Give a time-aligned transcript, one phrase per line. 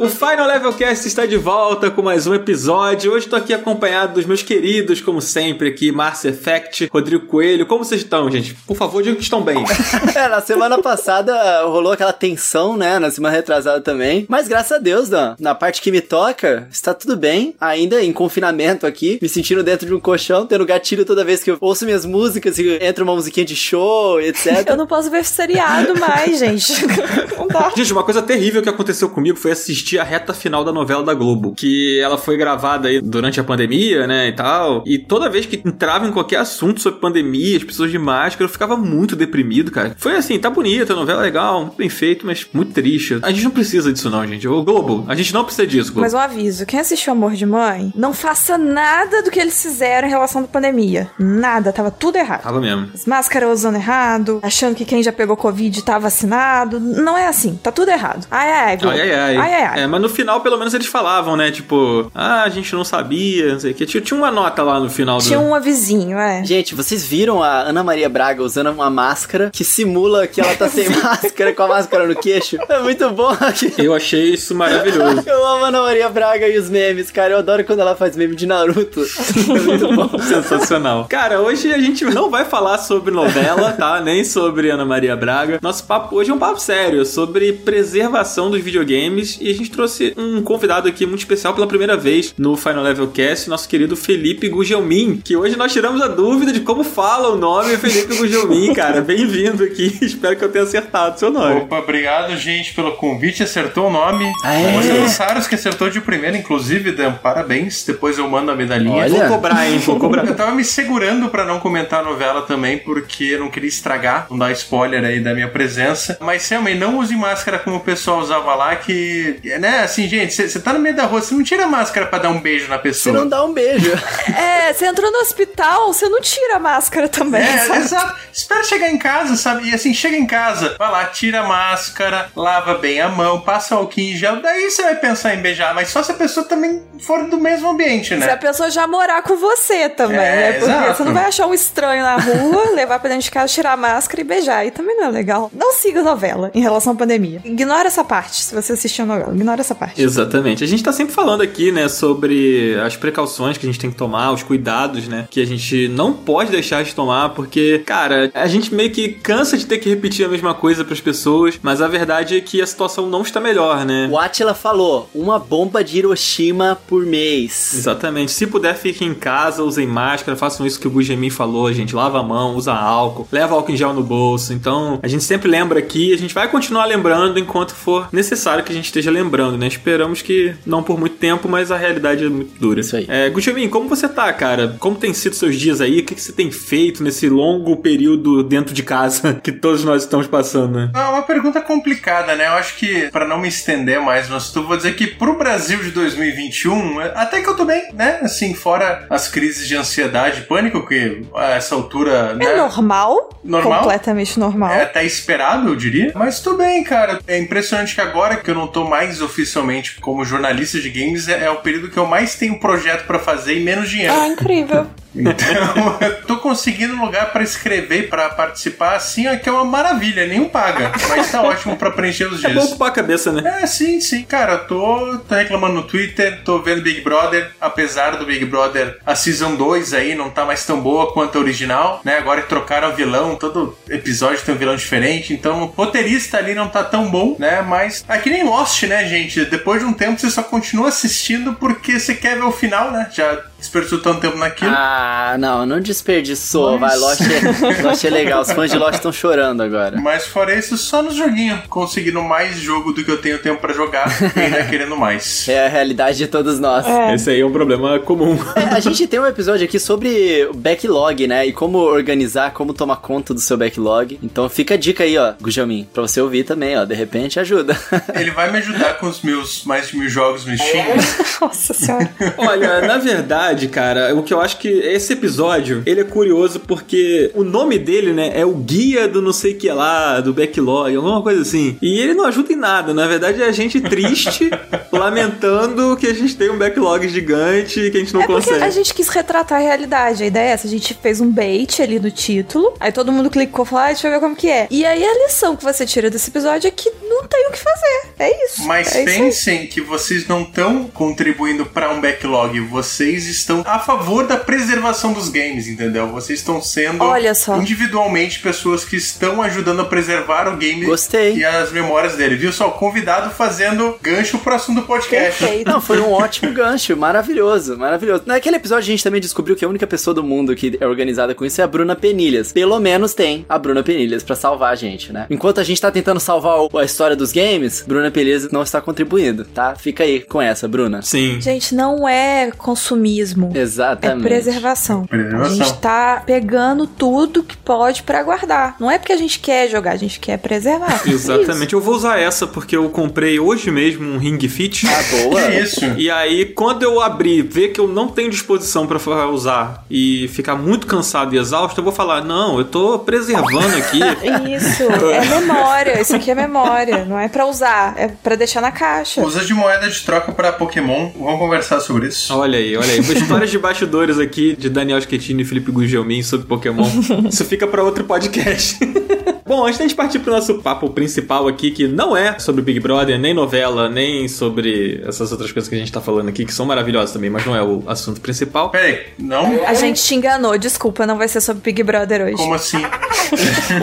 [0.00, 3.12] O Final Level Cast está de volta com mais um episódio.
[3.12, 7.66] Hoje estou aqui acompanhado dos meus queridos, como sempre, aqui, Márcio Effect, Rodrigo Coelho.
[7.66, 8.54] Como vocês estão, gente?
[8.66, 9.62] Por favor, digam que estão bem.
[10.16, 12.98] é, na semana passada rolou aquela tensão, né?
[12.98, 14.24] Na semana retrasada também.
[14.26, 17.54] Mas graças a Deus, Dan, na parte que me toca, está tudo bem.
[17.60, 21.50] Ainda em confinamento aqui, me sentindo dentro de um colchão, tendo gatilho toda vez que
[21.50, 24.64] eu ouço minhas músicas e entra uma musiquinha de show, etc.
[24.66, 26.72] Eu não posso ver seriado mais, gente.
[27.36, 27.70] Não dá.
[27.76, 31.14] Gente, uma coisa terrível que aconteceu comigo foi assistir a reta final da novela da
[31.14, 31.54] Globo.
[31.56, 34.82] Que ela foi gravada aí durante a pandemia, né, e tal.
[34.86, 38.48] E toda vez que entrava em qualquer assunto sobre pandemia, as pessoas de máscara, eu
[38.48, 39.94] ficava muito deprimido, cara.
[39.98, 43.18] Foi assim, tá bonita, a novela é legal, muito bem feito, mas muito triste.
[43.22, 44.46] A gente não precisa disso não, gente.
[44.46, 46.02] O Globo, a gente não precisa disso, Globo.
[46.02, 50.06] Mas um aviso, quem assistiu Amor de Mãe, não faça nada do que eles fizeram
[50.06, 51.10] em relação à pandemia.
[51.18, 52.42] Nada, tava tudo errado.
[52.42, 52.90] Tava mesmo.
[52.94, 56.78] As máscaras usando errado, achando que quem já pegou Covid tá vacinado.
[56.78, 58.26] Não é assim, tá tudo errado.
[58.30, 58.96] Ai, ai, ai, Globo.
[58.96, 59.36] Ai, ai, ai.
[59.36, 59.79] ai, ai, ai.
[59.80, 61.50] É, mas no final, pelo menos, eles falavam, né?
[61.50, 63.86] Tipo, ah, a gente não sabia, não sei o que.
[63.86, 65.24] Tinha, tinha uma nota lá no final do.
[65.24, 66.44] Tinha um avisinho, é.
[66.44, 70.68] Gente, vocês viram a Ana Maria Braga usando uma máscara que simula que ela tá
[70.68, 72.58] sem máscara com a máscara no queixo?
[72.68, 73.30] É muito bom.
[73.78, 75.22] Eu achei isso maravilhoso.
[75.26, 77.34] Eu amo a Ana Maria Braga e os memes, cara.
[77.34, 79.00] Eu adoro quando ela faz meme de Naruto.
[79.00, 80.10] É muito bom.
[80.20, 81.06] Sensacional.
[81.08, 84.00] Cara, hoje a gente não vai falar sobre novela, tá?
[84.00, 85.58] Nem sobre Ana Maria Braga.
[85.62, 90.12] Nosso papo hoje é um papo sério sobre preservação dos videogames e a gente trouxe
[90.16, 94.48] um convidado aqui muito especial pela primeira vez no Final Level Cast, nosso querido Felipe
[94.48, 99.00] Gugelmin, que hoje nós tiramos a dúvida de como fala o nome Felipe Gugelmin, cara.
[99.00, 99.98] Bem-vindo aqui.
[100.02, 101.60] Espero que eu tenha acertado o seu nome.
[101.62, 103.42] Opa, obrigado, gente, pelo convite.
[103.42, 104.30] Acertou o nome.
[104.44, 104.72] Aê.
[104.72, 107.84] Você Saros que acertou de primeira, inclusive, Dan, parabéns.
[107.84, 109.04] Depois eu mando a medalhinha.
[109.04, 109.28] Olha.
[109.28, 109.78] Vou cobrar, hein?
[109.78, 110.26] Vou cobrar.
[110.26, 114.26] Eu tava me segurando pra não comentar a novela também, porque eu não queria estragar,
[114.30, 116.18] não dar spoiler aí da minha presença.
[116.20, 120.60] Mas realmente, não use máscara como o pessoal usava lá, que, né, assim, gente, você
[120.60, 122.76] tá no meio da rua, você não tira a máscara pra dar um beijo na
[122.76, 123.18] Você pessoa.
[123.18, 123.90] não dá um beijo.
[124.36, 127.78] É, você entrou no hospital, você não tira a máscara também, É, sabe?
[127.80, 128.16] exato.
[128.32, 129.68] Espera chegar em casa, sabe?
[129.68, 133.74] E assim, chega em casa, vai lá, tira a máscara, lava bem a mão, passa
[133.74, 136.82] álcool em gel, daí você vai pensar em beijar, mas só se a pessoa também
[137.06, 138.36] for do mesmo ambiente, Se a né?
[138.36, 140.52] pessoa já morar com você também, É, né?
[140.52, 140.96] Porque exato.
[140.96, 143.76] você não vai achar um estranho na rua, levar pra dentro de casa, tirar a
[143.76, 144.58] máscara e beijar.
[144.58, 145.50] Aí também não é legal.
[145.54, 147.40] Não siga a novela em relação à pandemia.
[147.44, 149.32] Ignora essa parte, se você assistiu a novela.
[149.40, 150.00] Ignora essa parte.
[150.02, 150.62] Exatamente.
[150.62, 153.96] A gente tá sempre falando aqui, né, sobre as precauções que a gente tem que
[153.96, 158.46] tomar, os cuidados, né, que a gente não pode deixar de tomar, porque, cara, a
[158.46, 161.88] gente meio que cansa de ter que repetir a mesma coisa pras pessoas, mas a
[161.88, 164.08] verdade é que a situação não está melhor, né?
[164.12, 167.74] O Atila falou, uma bomba de Hiroshima por mês.
[167.74, 168.32] Exatamente.
[168.32, 171.94] Se puder, fiquem em casa, usem máscara, façam isso que o Gugemin falou, gente.
[171.94, 174.52] Lava a mão, usa álcool, leva álcool em gel no bolso.
[174.52, 178.72] Então, a gente sempre lembra aqui, a gente vai continuar lembrando enquanto for necessário que
[178.72, 179.66] a gente esteja lembrando, né?
[179.66, 182.80] Esperamos que não por muito tempo, mas a realidade é muito dura.
[182.80, 183.06] Isso aí.
[183.08, 183.30] É,
[183.68, 184.76] como você tá, cara?
[184.78, 186.00] Como tem sido seus dias aí?
[186.00, 190.02] O que, que você tem feito nesse longo período dentro de casa que todos nós
[190.02, 190.90] estamos passando, né?
[190.94, 192.46] É uma pergunta complicada, né?
[192.46, 195.36] Eu acho que, pra não me estender mais no assunto, eu vou dizer que pro
[195.36, 198.20] Brasil de 2021, até que eu tô bem, né?
[198.22, 202.44] Assim, fora as crises de ansiedade e pânico, que a essa altura, né?
[202.44, 203.30] É normal.
[203.42, 203.80] Normal?
[203.80, 204.70] Completamente normal.
[204.70, 206.12] É até esperado, eu diria.
[206.14, 207.20] Mas tudo bem, cara.
[207.26, 211.44] É impressionante que agora que eu não tô mais oficialmente como jornalista de games, é,
[211.44, 214.14] é o período que eu mais tenho projeto pra fazer e menos dinheiro.
[214.14, 214.86] Ah, incrível.
[215.12, 220.24] Então, eu tô conseguindo lugar pra escrever, pra participar, assim, ó, que é uma maravilha,
[220.24, 220.92] nenhum paga.
[221.08, 222.64] Mas tá ótimo pra preencher os É bom dias.
[222.66, 223.58] ocupar a cabeça, né?
[223.60, 224.22] É, sim, sim.
[224.22, 228.98] Cara, eu tô, tô reclamando no Twitter, tô vendo Big Brother, apesar do Big Brother,
[229.04, 232.16] a Season 2 aí não tá mais tão boa quanto a original, né?
[232.18, 236.54] Agora que trocaram o vilão, todo episódio tem um vilão diferente, então o roteirista ali
[236.54, 237.62] não tá tão bom, né?
[237.62, 239.44] Mas é que nem Lost, né, gente?
[239.44, 243.10] Depois de um tempo você só continua assistindo porque você quer ver o final, né?
[243.12, 244.70] Já desperdiçou tanto tempo naquilo.
[244.74, 246.78] Ah, não, não desperdiçou.
[246.78, 248.40] Mas- Vai, Lost é, Lost é legal.
[248.42, 250.00] Os fãs de Lost estão chorando agora.
[250.00, 251.60] Mas fora isso, só nos joguinhos.
[251.68, 255.48] Conseguindo mais jogo do que eu tenho tempo pra jogar e ainda querendo mais.
[255.48, 256.86] É a realidade de todos nós.
[256.86, 257.14] É.
[257.14, 258.36] Esse aí é um problema comum.
[258.56, 261.46] É, a gente tem um episódio aqui sobre o backlog, né?
[261.46, 264.18] E como organizar, como tomar conta do seu backlog.
[264.22, 266.84] Então fica a dica aí, ó, Gujamin, pra você ouvir também, ó.
[266.84, 267.78] De repente ajuda.
[268.14, 270.86] Ele vai me ajudar com os meus mais de mil jogos no Steam.
[271.40, 272.10] Nossa senhora.
[272.38, 277.30] Olha, na verdade, cara, o que eu acho que esse episódio, ele é curioso porque
[277.34, 281.22] o nome dele, né, é o guia do não sei que lá, do backlog, alguma
[281.22, 281.76] coisa assim.
[281.80, 284.50] E ele não ajuda em nada, na verdade é a gente triste,
[284.92, 288.50] lamentando que a gente tem um backlog gigante e que a gente não é porque
[288.50, 288.64] consegue.
[288.64, 290.22] a gente quis retratar a realidade.
[290.22, 290.66] A ideia é essa.
[290.66, 292.74] A gente fez um bait ali no título.
[292.80, 294.66] Aí todo mundo clicou e falou, ah, deixa eu ver como que é.
[294.70, 297.58] E aí a lição que você tira desse episódio é que não tem o que
[297.58, 298.12] fazer.
[298.18, 298.64] É isso.
[298.64, 303.78] Mas é isso pensem que vocês não estão contribuindo para um backlog, vocês estão a
[303.78, 306.08] favor da preservação dos games, entendeu?
[306.08, 307.56] Vocês estão sendo Olha só.
[307.58, 311.36] individualmente pessoas que estão ajudando a preservar o game Gostei.
[311.36, 312.52] e as memórias dele, viu?
[312.52, 315.38] Só o convidado fazendo gancho pro assunto do podcast.
[315.38, 315.70] Perfeito.
[315.70, 318.22] Não, foi um ótimo gancho, maravilhoso, maravilhoso.
[318.26, 321.34] Naquele episódio a gente também descobriu que a única pessoa do mundo que é organizada
[321.34, 322.52] com isso é a Bruna Penilhas.
[322.52, 325.26] Pelo menos tem a Bruna Penilhas pra salvar a gente, né?
[325.30, 329.44] Enquanto a gente tá tentando salvar a história dos games, Bruna Penilhas não está contribuindo,
[329.44, 329.74] tá?
[329.74, 331.02] Fica aí com essa, Bruna.
[331.02, 331.40] Sim.
[331.40, 333.29] Gente, não é consumismo.
[333.54, 334.22] É Exatamente.
[334.22, 335.06] preservação.
[335.06, 335.52] Preservação.
[335.52, 338.76] A gente tá pegando tudo que pode pra guardar.
[338.80, 341.02] Não é porque a gente quer jogar, a gente quer preservar.
[341.06, 341.74] Exatamente.
[341.74, 344.86] Eu vou usar essa porque eu comprei hoje mesmo um Ring Fit.
[344.86, 345.42] Ah, boa.
[345.42, 345.84] Que isso?
[345.96, 350.28] E aí, quando eu abrir, ver que eu não tenho disposição pra fa- usar e
[350.28, 354.00] ficar muito cansado e exausto, eu vou falar: não, eu tô preservando aqui.
[354.56, 356.00] Isso, é memória.
[356.00, 357.04] Isso aqui é memória.
[357.04, 359.20] Não é pra usar, é pra deixar na caixa.
[359.22, 361.10] Usa de moeda de troca para Pokémon.
[361.18, 362.34] Vamos conversar sobre isso.
[362.36, 363.00] Olha aí, olha aí.
[363.22, 366.88] Histórias de bastidores aqui de Daniel Schettini e Felipe Gugelmin sobre Pokémon.
[367.28, 368.78] Isso fica pra outro podcast.
[369.46, 372.78] Bom, antes da gente partir pro nosso papo principal aqui, que não é sobre Big
[372.78, 376.54] Brother, nem novela, nem sobre essas outras coisas que a gente tá falando aqui, que
[376.54, 378.70] são maravilhosas também, mas não é o assunto principal.
[378.70, 379.66] Peraí, não?
[379.66, 382.36] A gente te enganou, desculpa, não vai ser sobre Big Brother hoje.
[382.36, 382.78] Como assim?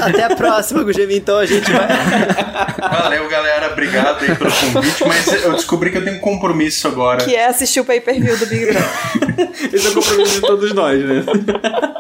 [0.02, 1.18] Até a próxima, Gugemi.
[1.18, 1.88] Então a gente vai.
[2.78, 3.72] Valeu, galera.
[3.72, 5.04] Obrigado aí pelo convite.
[5.06, 7.24] Mas eu descobri que eu tenho um compromisso agora.
[7.24, 9.58] Que é assistir o pay-per-view do Big Brother.
[9.74, 11.24] Esse é o compromisso de todos nós, né?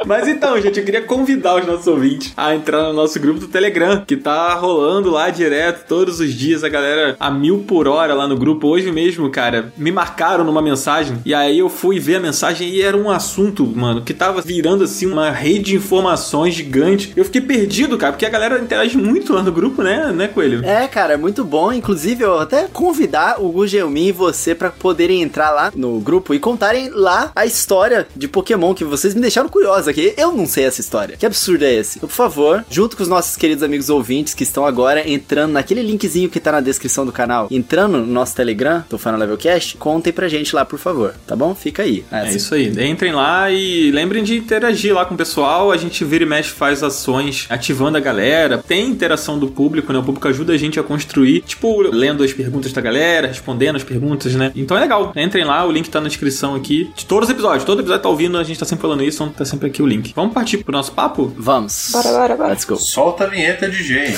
[0.05, 3.47] Mas então, gente, eu queria convidar os nossos ouvintes a entrar no nosso grupo do
[3.47, 8.13] Telegram, que tá rolando lá direto todos os dias, a galera a mil por hora
[8.13, 8.67] lá no grupo.
[8.67, 12.81] Hoje mesmo, cara, me marcaram numa mensagem, e aí eu fui ver a mensagem e
[12.81, 17.11] era um assunto, mano, que tava virando assim uma rede de informações gigante.
[17.15, 20.65] Eu fiquei perdido, cara, porque a galera interage muito lá no grupo, né, né, Coelho?
[20.65, 21.71] É, cara, é muito bom.
[21.71, 26.39] Inclusive, eu até convidar o Gugelmin e você pra poderem entrar lá no grupo e
[26.39, 30.13] contarem lá a história de Pokémon, que vocês me deixaram curiosa aqui.
[30.17, 31.17] Eu não sei essa história.
[31.17, 31.99] Que absurdo é esse?
[31.99, 36.29] Por favor, junto com os nossos queridos amigos ouvintes que estão agora entrando naquele linkzinho
[36.29, 40.27] que tá na descrição do canal, entrando no nosso Telegram, do Final Levelcast, contem pra
[40.27, 41.13] gente lá, por favor.
[41.25, 41.53] Tá bom?
[41.55, 42.05] Fica aí.
[42.11, 42.67] É isso aí.
[42.89, 45.71] Entrem lá e lembrem de interagir lá com o pessoal.
[45.71, 48.57] A gente vira e mexe, faz ações ativando a galera.
[48.57, 50.00] Tem interação do público, né?
[50.00, 53.83] O público ajuda a gente a construir, tipo, lendo as perguntas da galera, respondendo as
[53.83, 54.51] perguntas, né?
[54.56, 55.12] Então é legal.
[55.15, 57.63] Entrem lá, o link tá na descrição aqui de todos os episódios.
[57.63, 59.88] Todo episódio tá ouvindo, a gente tá sempre falando isso, então tá sempre aqui o
[59.88, 60.13] link.
[60.15, 61.33] Vamos partir pro nosso papo?
[61.38, 61.89] Vamos.
[61.91, 62.50] Bora, bora, bora.
[62.50, 62.77] Let's go.
[62.77, 64.15] Solta a vinheta, DJ.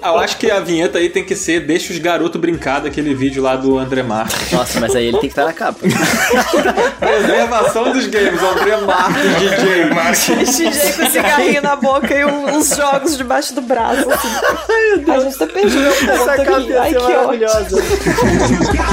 [0.00, 3.14] Ah, eu acho que a vinheta aí tem que ser Deixa os garotos brincar daquele
[3.14, 4.52] vídeo lá do André Marques.
[4.52, 5.80] Nossa, mas aí ele tem que estar na capa.
[6.98, 9.84] Preservação dos games, André Marques, DJ.
[9.92, 10.56] Marques.
[10.56, 14.28] DJ com cigarrinho na boca e um- uns jogos debaixo do braço, assim.
[14.68, 15.18] Ai, meu Deus.
[15.18, 16.68] A gente tá perdendo ponto Essa aqui.
[16.70, 17.82] ia Ai, ser que maravilhosa.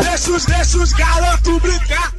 [0.03, 2.11] Deixa os, deixa os garotos brincar.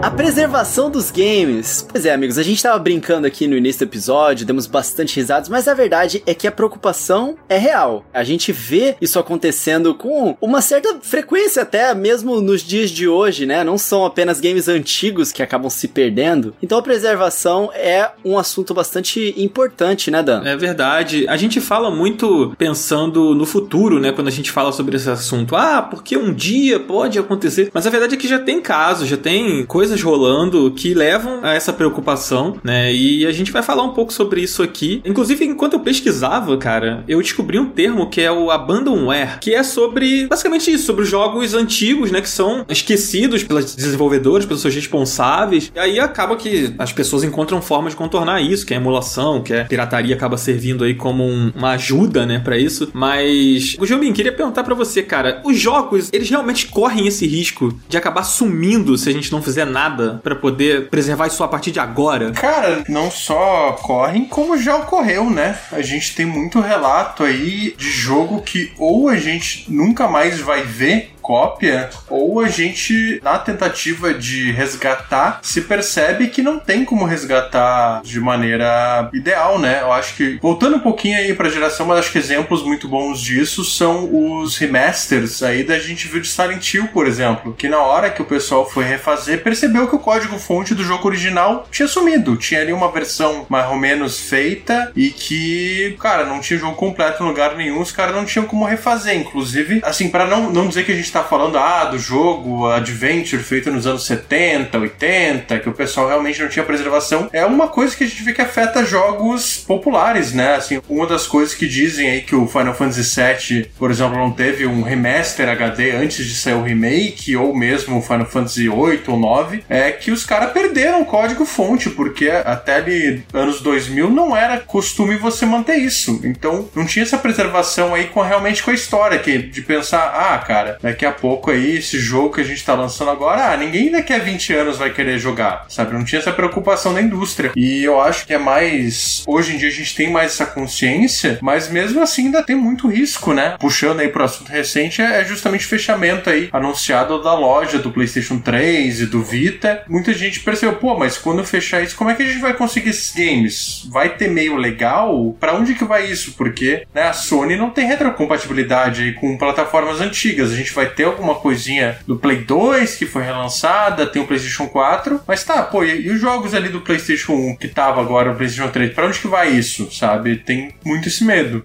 [0.00, 1.84] A preservação dos games.
[1.90, 5.48] Pois é, amigos, a gente tava brincando aqui no início do episódio, demos bastante risadas,
[5.48, 8.04] mas a verdade é que a preocupação é real.
[8.14, 13.44] A gente vê isso acontecendo com uma certa frequência, até mesmo nos dias de hoje,
[13.44, 13.64] né?
[13.64, 16.54] Não são apenas games antigos que acabam se perdendo.
[16.62, 20.44] Então a preservação é um assunto bastante importante, né, Dan?
[20.44, 21.26] É verdade.
[21.28, 24.12] A gente fala muito pensando no futuro, né?
[24.12, 25.56] Quando a gente fala sobre esse assunto.
[25.56, 27.70] Ah, porque um dia pode acontecer.
[27.74, 31.54] Mas a verdade é que já tem casos, já tem coisas rolando que levam a
[31.54, 32.92] essa preocupação, né?
[32.92, 35.00] E a gente vai falar um pouco sobre isso aqui.
[35.04, 39.62] Inclusive, enquanto eu pesquisava, cara, eu descobri um termo que é o abandonware, que é
[39.62, 42.20] sobre basicamente isso, sobre os jogos antigos, né?
[42.20, 45.70] Que são esquecidos pelos desenvolvedores, pelos seus responsáveis.
[45.74, 49.52] E aí acaba que as pessoas encontram formas de contornar isso, que é emulação, que
[49.52, 52.88] é pirataria acaba servindo aí como um- uma ajuda, né, Pra isso.
[52.94, 57.96] Mas, Jobim, queria perguntar pra você, cara, os jogos, eles realmente correm esse risco de
[57.96, 59.77] acabar sumindo se a gente não fizer nada
[60.22, 62.32] pra poder preservar isso a partir de agora?
[62.32, 65.56] Cara, não só correm, como já ocorreu, né?
[65.70, 70.62] A gente tem muito relato aí de jogo que ou a gente nunca mais vai
[70.62, 77.04] ver cópia, ou a gente, na tentativa de resgatar, se percebe que não tem como
[77.04, 79.80] resgatar de maneira ideal, né?
[79.82, 83.20] Eu acho que, voltando um pouquinho aí pra geração, mas acho que exemplos muito bons
[83.20, 87.78] disso são os remasters aí da gente viu de Silent Hill, por exemplo, que na
[87.78, 92.36] hora que o pessoal foi refazer, percebeu que o código-fonte do jogo original tinha sumido.
[92.36, 97.22] Tinha ali uma versão mais ou menos feita e que, cara, não tinha jogo completo
[97.22, 99.14] em lugar nenhum, os caras não tinham como refazer.
[99.14, 102.66] Inclusive, assim, para não, não dizer que a gente tá tá falando, ah, do jogo
[102.68, 107.68] Adventure feito nos anos 70, 80, que o pessoal realmente não tinha preservação, é uma
[107.68, 110.54] coisa que a gente vê que afeta jogos populares, né?
[110.54, 114.30] Assim, uma das coisas que dizem aí que o Final Fantasy VII, por exemplo, não
[114.30, 119.10] teve um remaster HD antes de sair o remake, ou mesmo o Final Fantasy 8
[119.10, 124.10] ou 9, é que os caras perderam o código fonte, porque até ali anos 2000
[124.10, 126.20] não era costume você manter isso.
[126.24, 130.38] Então, não tinha essa preservação aí com realmente com a história, que de pensar, ah,
[130.38, 133.90] cara, daqui a pouco aí esse jogo que a gente tá lançando agora, ah, ninguém
[133.90, 135.92] daqui a 20 anos vai querer jogar, sabe?
[135.92, 137.52] Não tinha essa preocupação da indústria.
[137.56, 141.38] E eu acho que é mais hoje em dia a gente tem mais essa consciência,
[141.42, 143.56] mas mesmo assim ainda tem muito risco, né?
[143.58, 148.38] Puxando aí pro assunto recente, é justamente o fechamento aí anunciado da loja do PlayStation
[148.38, 149.82] 3 e do Vita.
[149.88, 152.90] Muita gente percebeu, pô, mas quando fechar isso, como é que a gente vai conseguir
[152.90, 153.86] esses games?
[153.90, 155.36] Vai ter meio legal?
[155.38, 156.32] Para onde que vai isso?
[156.32, 160.52] Porque né, a Sony não tem retrocompatibilidade com plataformas antigas.
[160.52, 164.66] A gente vai ter alguma coisinha do Play 2 que foi relançada, tem o PlayStation
[164.66, 168.30] 4, mas tá, pô, e, e os jogos ali do PlayStation 1 que tava agora
[168.30, 170.38] no PlayStation 3, para onde que vai isso, sabe?
[170.38, 171.62] Tem muito esse medo.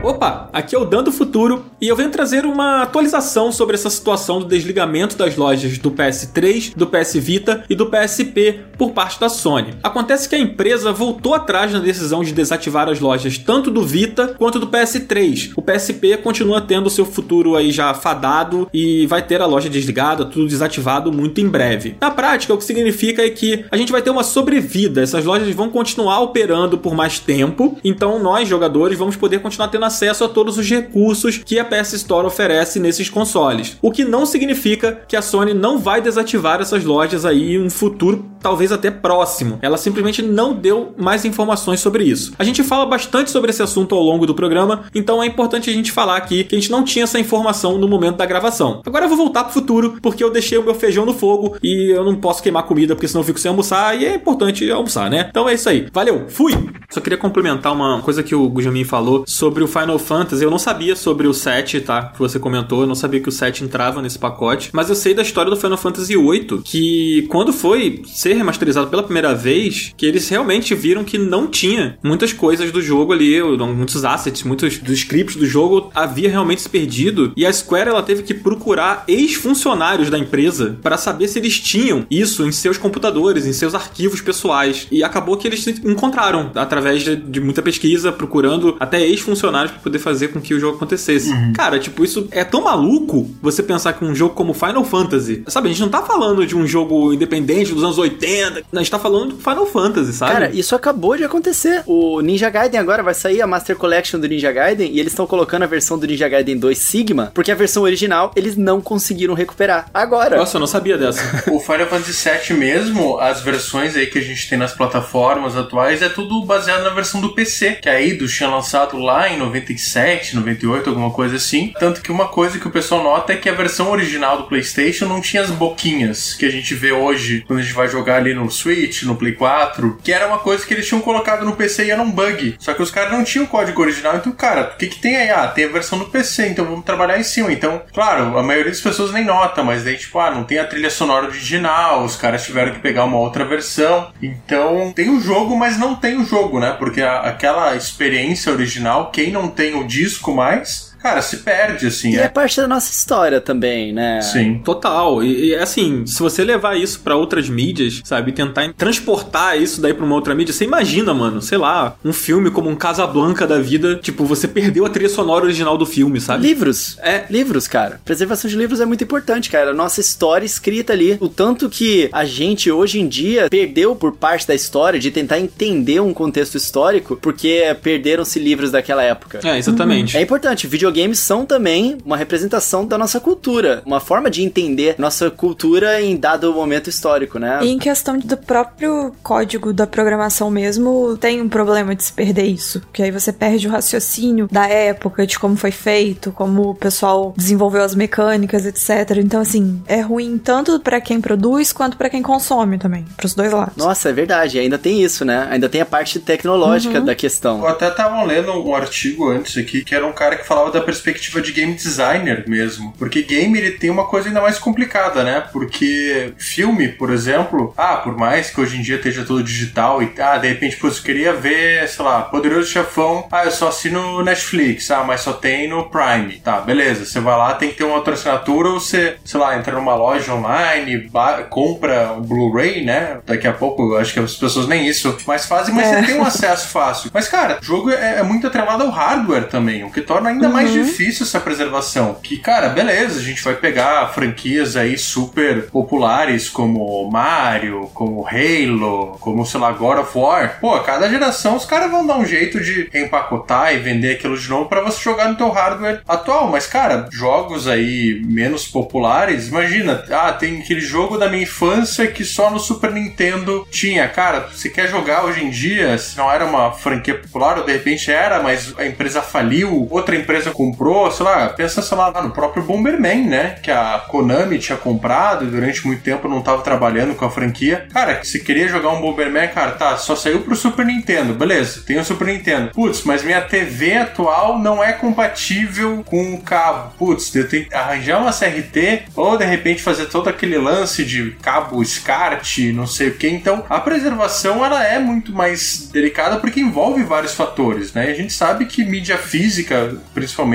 [0.00, 3.90] Opa, aqui é o Dan do Futuro e eu venho trazer uma atualização sobre essa
[3.90, 9.18] situação do desligamento das lojas do PS3, do PS Vita e do PSP por parte
[9.18, 9.74] da Sony.
[9.82, 14.36] Acontece que a empresa voltou atrás na decisão de desativar as lojas tanto do Vita
[14.38, 15.52] quanto do PS3.
[15.56, 20.24] O PSP continua tendo seu futuro aí já fadado e vai ter a loja desligada,
[20.24, 21.96] tudo desativado muito em breve.
[22.00, 25.52] Na prática, o que significa é que a gente vai ter uma sobrevida, essas lojas
[25.54, 30.28] vão continuar operando por mais tempo, então nós jogadores vamos poder continuar tendo acesso a
[30.28, 33.76] todos os recursos que a PS Store oferece nesses consoles.
[33.82, 37.68] O que não significa que a Sony não vai desativar essas lojas aí em um
[37.68, 39.58] futuro talvez até próximo.
[39.62, 42.32] Ela simplesmente não deu mais informações sobre isso.
[42.38, 45.72] A gente fala bastante sobre esse assunto ao longo do programa, então é importante a
[45.72, 48.82] gente falar aqui que a gente não tinha essa informação no momento da gravação.
[48.86, 51.90] Agora eu vou voltar pro futuro porque eu deixei o meu feijão no fogo e
[51.90, 55.10] eu não posso queimar comida porque senão eu fico sem almoçar e é importante almoçar,
[55.10, 55.26] né?
[55.30, 55.86] Então é isso aí.
[55.92, 56.52] Valeu, fui!
[56.90, 60.42] Só queria complementar uma coisa que o Gujamin falou sobre o Final Fantasy.
[60.42, 62.04] Eu não sabia sobre o 7, tá?
[62.04, 62.80] Que você comentou.
[62.80, 64.70] Eu não sabia que o 7 entrava nesse pacote.
[64.72, 69.02] Mas eu sei da história do Final Fantasy 8, que quando foi ser remasterizado pela
[69.02, 74.04] primeira vez, que eles realmente viram que não tinha muitas coisas do jogo ali, muitos
[74.04, 77.32] assets, muitos dos scripts do jogo havia realmente se perdido.
[77.34, 82.04] E a Square ela teve que procurar ex-funcionários da empresa para saber se eles tinham
[82.10, 84.86] isso em seus computadores, em seus arquivos pessoais.
[84.90, 89.98] E acabou que eles encontraram através de, de muita pesquisa, procurando até ex-funcionários para poder
[89.98, 91.30] fazer com que o jogo acontecesse.
[91.30, 91.54] Uhum.
[91.54, 95.68] Cara, tipo, isso é tão maluco você pensar que um jogo como Final Fantasy, sabe,
[95.68, 98.98] a gente não tá falando de um jogo independente dos anos 80, a gente tá
[98.98, 100.32] falando de Final Fantasy, sabe?
[100.32, 101.82] Cara, isso acabou de acontecer.
[101.86, 105.26] O Ninja Gaiden agora vai sair a Master Collection do Ninja Gaiden e eles estão
[105.26, 109.34] colocando a versão do Ninja Gaiden 2 Sigma, porque a versão original eles não conseguiram
[109.34, 109.88] recuperar.
[109.92, 110.36] Agora.
[110.36, 111.20] Nossa, eu não sabia dessa.
[111.50, 116.02] o Final Fantasy VII mesmo, as versões aí que a gente tem nas plataformas atuais,
[116.02, 120.36] é tudo baseado na versão do PC, que a Eidos tinha lançado lá em 97,
[120.36, 121.72] 98, alguma coisa assim.
[121.78, 125.06] Tanto que uma coisa que o pessoal nota é que a versão original do PlayStation
[125.06, 128.34] não tinha as boquinhas que a gente vê hoje quando a gente vai jogar ali
[128.34, 131.86] no Switch, no Play 4, que era uma coisa que eles tinham colocado no PC
[131.86, 132.56] e era um bug.
[132.58, 135.16] Só que os caras não tinham o código original, então, cara, o que, que tem
[135.16, 135.30] aí?
[135.30, 137.52] Ah, tem a versão do PC, então vamos trabalhar em cima.
[137.52, 140.66] Então, claro, a maioria das pessoas nem nota, mas daí, tipo, ah, não tem a
[140.66, 144.12] trilha sonora original, os caras tiveram que pegar uma outra versão.
[144.22, 146.74] Então, tem o jogo, mas não tem o jogo, né?
[146.78, 152.12] Porque a, aquela experiência original, quem não tem o disco mais, cara, se perde, assim.
[152.12, 152.22] E é.
[152.22, 154.20] é parte da nossa história também, né?
[154.20, 154.60] Sim.
[154.64, 155.22] Total.
[155.22, 159.94] E, e, assim, se você levar isso pra outras mídias, sabe, tentar transportar isso daí
[159.94, 163.58] pra uma outra mídia, você imagina, mano, sei lá, um filme como um Casablanca da
[163.58, 166.46] vida, tipo, você perdeu a trilha sonora original do filme, sabe?
[166.46, 166.98] Livros.
[167.00, 167.24] É.
[167.30, 168.00] Livros, cara.
[168.04, 169.70] Preservação de livros é muito importante, cara.
[169.70, 171.16] A nossa história escrita ali.
[171.20, 175.38] O tanto que a gente hoje em dia perdeu por parte da história de tentar
[175.38, 179.40] entender um contexto histórico porque perderam-se livros daquela época.
[179.44, 180.16] É, exatamente.
[180.16, 180.66] É importante.
[180.88, 186.16] Videogames são também uma representação da nossa cultura, uma forma de entender nossa cultura em
[186.16, 187.60] dado momento histórico, né?
[187.62, 192.46] E em questão do próprio código da programação mesmo, tem um problema de se perder
[192.46, 192.80] isso.
[192.90, 197.34] Que aí você perde o raciocínio da época, de como foi feito, como o pessoal
[197.36, 199.18] desenvolveu as mecânicas, etc.
[199.18, 203.52] Então, assim, é ruim tanto para quem produz quanto para quem consome também, pros dois
[203.52, 203.76] lados.
[203.76, 204.58] Nossa, é verdade.
[204.58, 205.46] Ainda tem isso, né?
[205.50, 207.60] Ainda tem a parte tecnológica da questão.
[207.60, 210.77] Eu até tava lendo um artigo antes aqui que era um cara que falava da
[210.78, 212.94] da perspectiva de game designer mesmo.
[212.98, 215.44] Porque game ele tem uma coisa ainda mais complicada, né?
[215.52, 220.12] Porque filme, por exemplo, ah, por mais que hoje em dia esteja tudo digital e
[220.18, 224.90] ah, de repente, eu queria ver, sei lá, Poderoso Chefão, ah, eu só assino Netflix,
[224.90, 226.34] ah, mas só tem no Prime.
[226.42, 227.04] Tá, beleza.
[227.04, 229.94] Você vai lá, tem que ter uma outra assinatura, ou você, sei lá, entra numa
[229.94, 231.10] loja online,
[231.50, 233.18] compra um Blu-ray, né?
[233.26, 236.00] Daqui a pouco, acho que as pessoas nem isso mais fazem, mas é.
[236.00, 237.10] você tem um acesso fácil.
[237.12, 240.46] Mas, cara, o jogo é, é muito atrelado ao hardware também, o que torna ainda
[240.46, 240.52] uhum.
[240.52, 242.14] mais difícil essa preservação.
[242.22, 249.16] Que, cara, beleza, a gente vai pegar franquias aí super populares como Mario, como Halo,
[249.20, 250.58] como, sei lá, God of War.
[250.60, 254.48] Pô, cada geração os caras vão dar um jeito de empacotar e vender aquilo de
[254.48, 256.48] novo para você jogar no teu hardware atual.
[256.48, 262.24] Mas, cara, jogos aí menos populares, imagina, ah, tem aquele jogo da minha infância que
[262.24, 264.08] só no Super Nintendo tinha.
[264.08, 267.72] Cara, você quer jogar hoje em dia, se não era uma franquia popular, ou de
[267.72, 272.32] repente era, mas a empresa faliu, outra empresa comprou, sei lá, pensa, sei lá, no
[272.32, 273.54] próprio Bomberman, né?
[273.62, 277.86] Que a Konami tinha comprado e durante muito tempo não estava trabalhando com a franquia.
[277.92, 281.96] Cara, se queria jogar um Bomberman, cara, tá, só saiu pro Super Nintendo, beleza, tem
[281.96, 282.72] o Super Nintendo.
[282.72, 286.92] Putz, mas minha TV atual não é compatível com o cabo.
[286.98, 291.36] Putz, eu tenho que arranjar uma CRT ou de repente fazer todo aquele lance de
[291.40, 293.28] cabo SCART, não sei o que.
[293.28, 298.10] Então, a preservação ela é muito mais delicada porque envolve vários fatores, né?
[298.10, 300.47] A gente sabe que mídia física, principalmente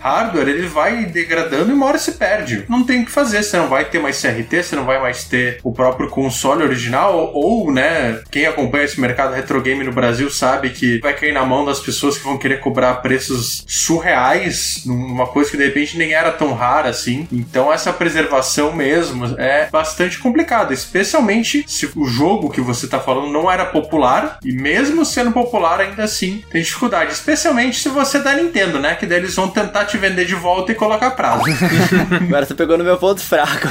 [0.00, 2.64] hardware, ele vai degradando e uma hora se perde.
[2.68, 5.24] Não tem o que fazer, você não vai ter mais CRT, você não vai mais
[5.24, 10.30] ter o próprio console original, ou, né, quem acompanha esse mercado retro game no Brasil
[10.30, 15.26] sabe que vai cair na mão das pessoas que vão querer cobrar preços surreais numa
[15.26, 17.26] coisa que de repente nem era tão rara assim.
[17.32, 23.32] Então essa preservação mesmo é bastante complicada, especialmente se o jogo que você está falando
[23.32, 28.20] não era popular e mesmo sendo popular ainda assim tem dificuldade, especialmente se você é
[28.20, 31.44] da Nintendo, né, que daí eles vão tentar te vender de volta e colocar prazo.
[32.22, 33.68] Agora você pegou no meu ponto fraco.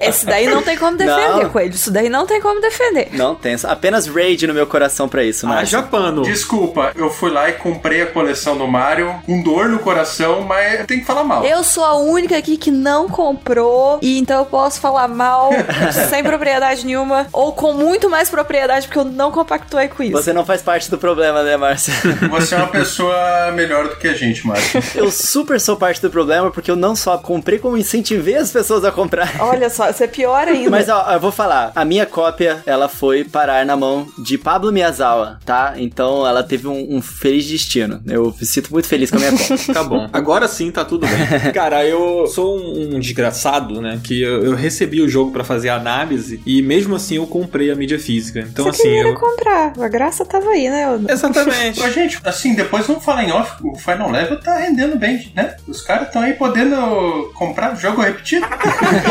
[0.00, 1.50] Esse daí não tem como defender, não.
[1.50, 1.74] Coelho.
[1.74, 3.08] Isso daí não tem como defender.
[3.12, 3.56] Não tem.
[3.64, 5.60] Apenas raid no meu coração para isso, mas.
[5.60, 6.22] Ah, Japano.
[6.22, 10.84] Desculpa, eu fui lá e comprei a coleção do Mario com dor no coração, mas
[10.86, 11.44] tem que falar mal.
[11.44, 15.50] Eu sou a única aqui que não comprou e então eu posso falar mal
[16.10, 20.12] sem propriedade nenhuma ou com muito mais propriedade porque eu não compactuei com isso.
[20.12, 21.94] Você não faz parte do problema, né, Márcia?
[22.30, 24.82] Você é uma pessoa melhor do que a gente, Márcia.
[24.96, 28.84] Eu super sou parte do problema porque eu não só comprei como incentivei as pessoas
[28.84, 29.36] a comprar.
[29.40, 30.70] Olha só, isso é pior ainda.
[30.70, 34.72] Mas ó, eu vou falar, a minha cópia, ela foi parar na mão de Pablo
[34.72, 35.74] Miyazawa, tá?
[35.76, 38.00] Então ela teve um, um feliz destino.
[38.06, 39.74] Eu me sinto muito feliz com a minha cópia.
[39.74, 40.08] tá bom.
[40.12, 41.52] Agora sim tá tudo bem.
[41.52, 44.00] Cara, eu sou um, desgraçado, né?
[44.02, 47.70] Que eu, eu recebi o jogo para fazer a análise e mesmo assim eu comprei
[47.70, 48.46] a mídia física.
[48.50, 48.96] Então Você assim.
[48.96, 49.14] Eu...
[49.14, 49.72] comprar.
[49.78, 50.86] A graça tava aí, né?
[51.08, 51.80] Exatamente.
[51.80, 53.56] Mas, gente, assim, depois vamos falar em off.
[53.62, 55.56] O Final Level tá rendendo bem, né?
[55.66, 58.46] Os caras estão aí podendo comprar jogo repetido.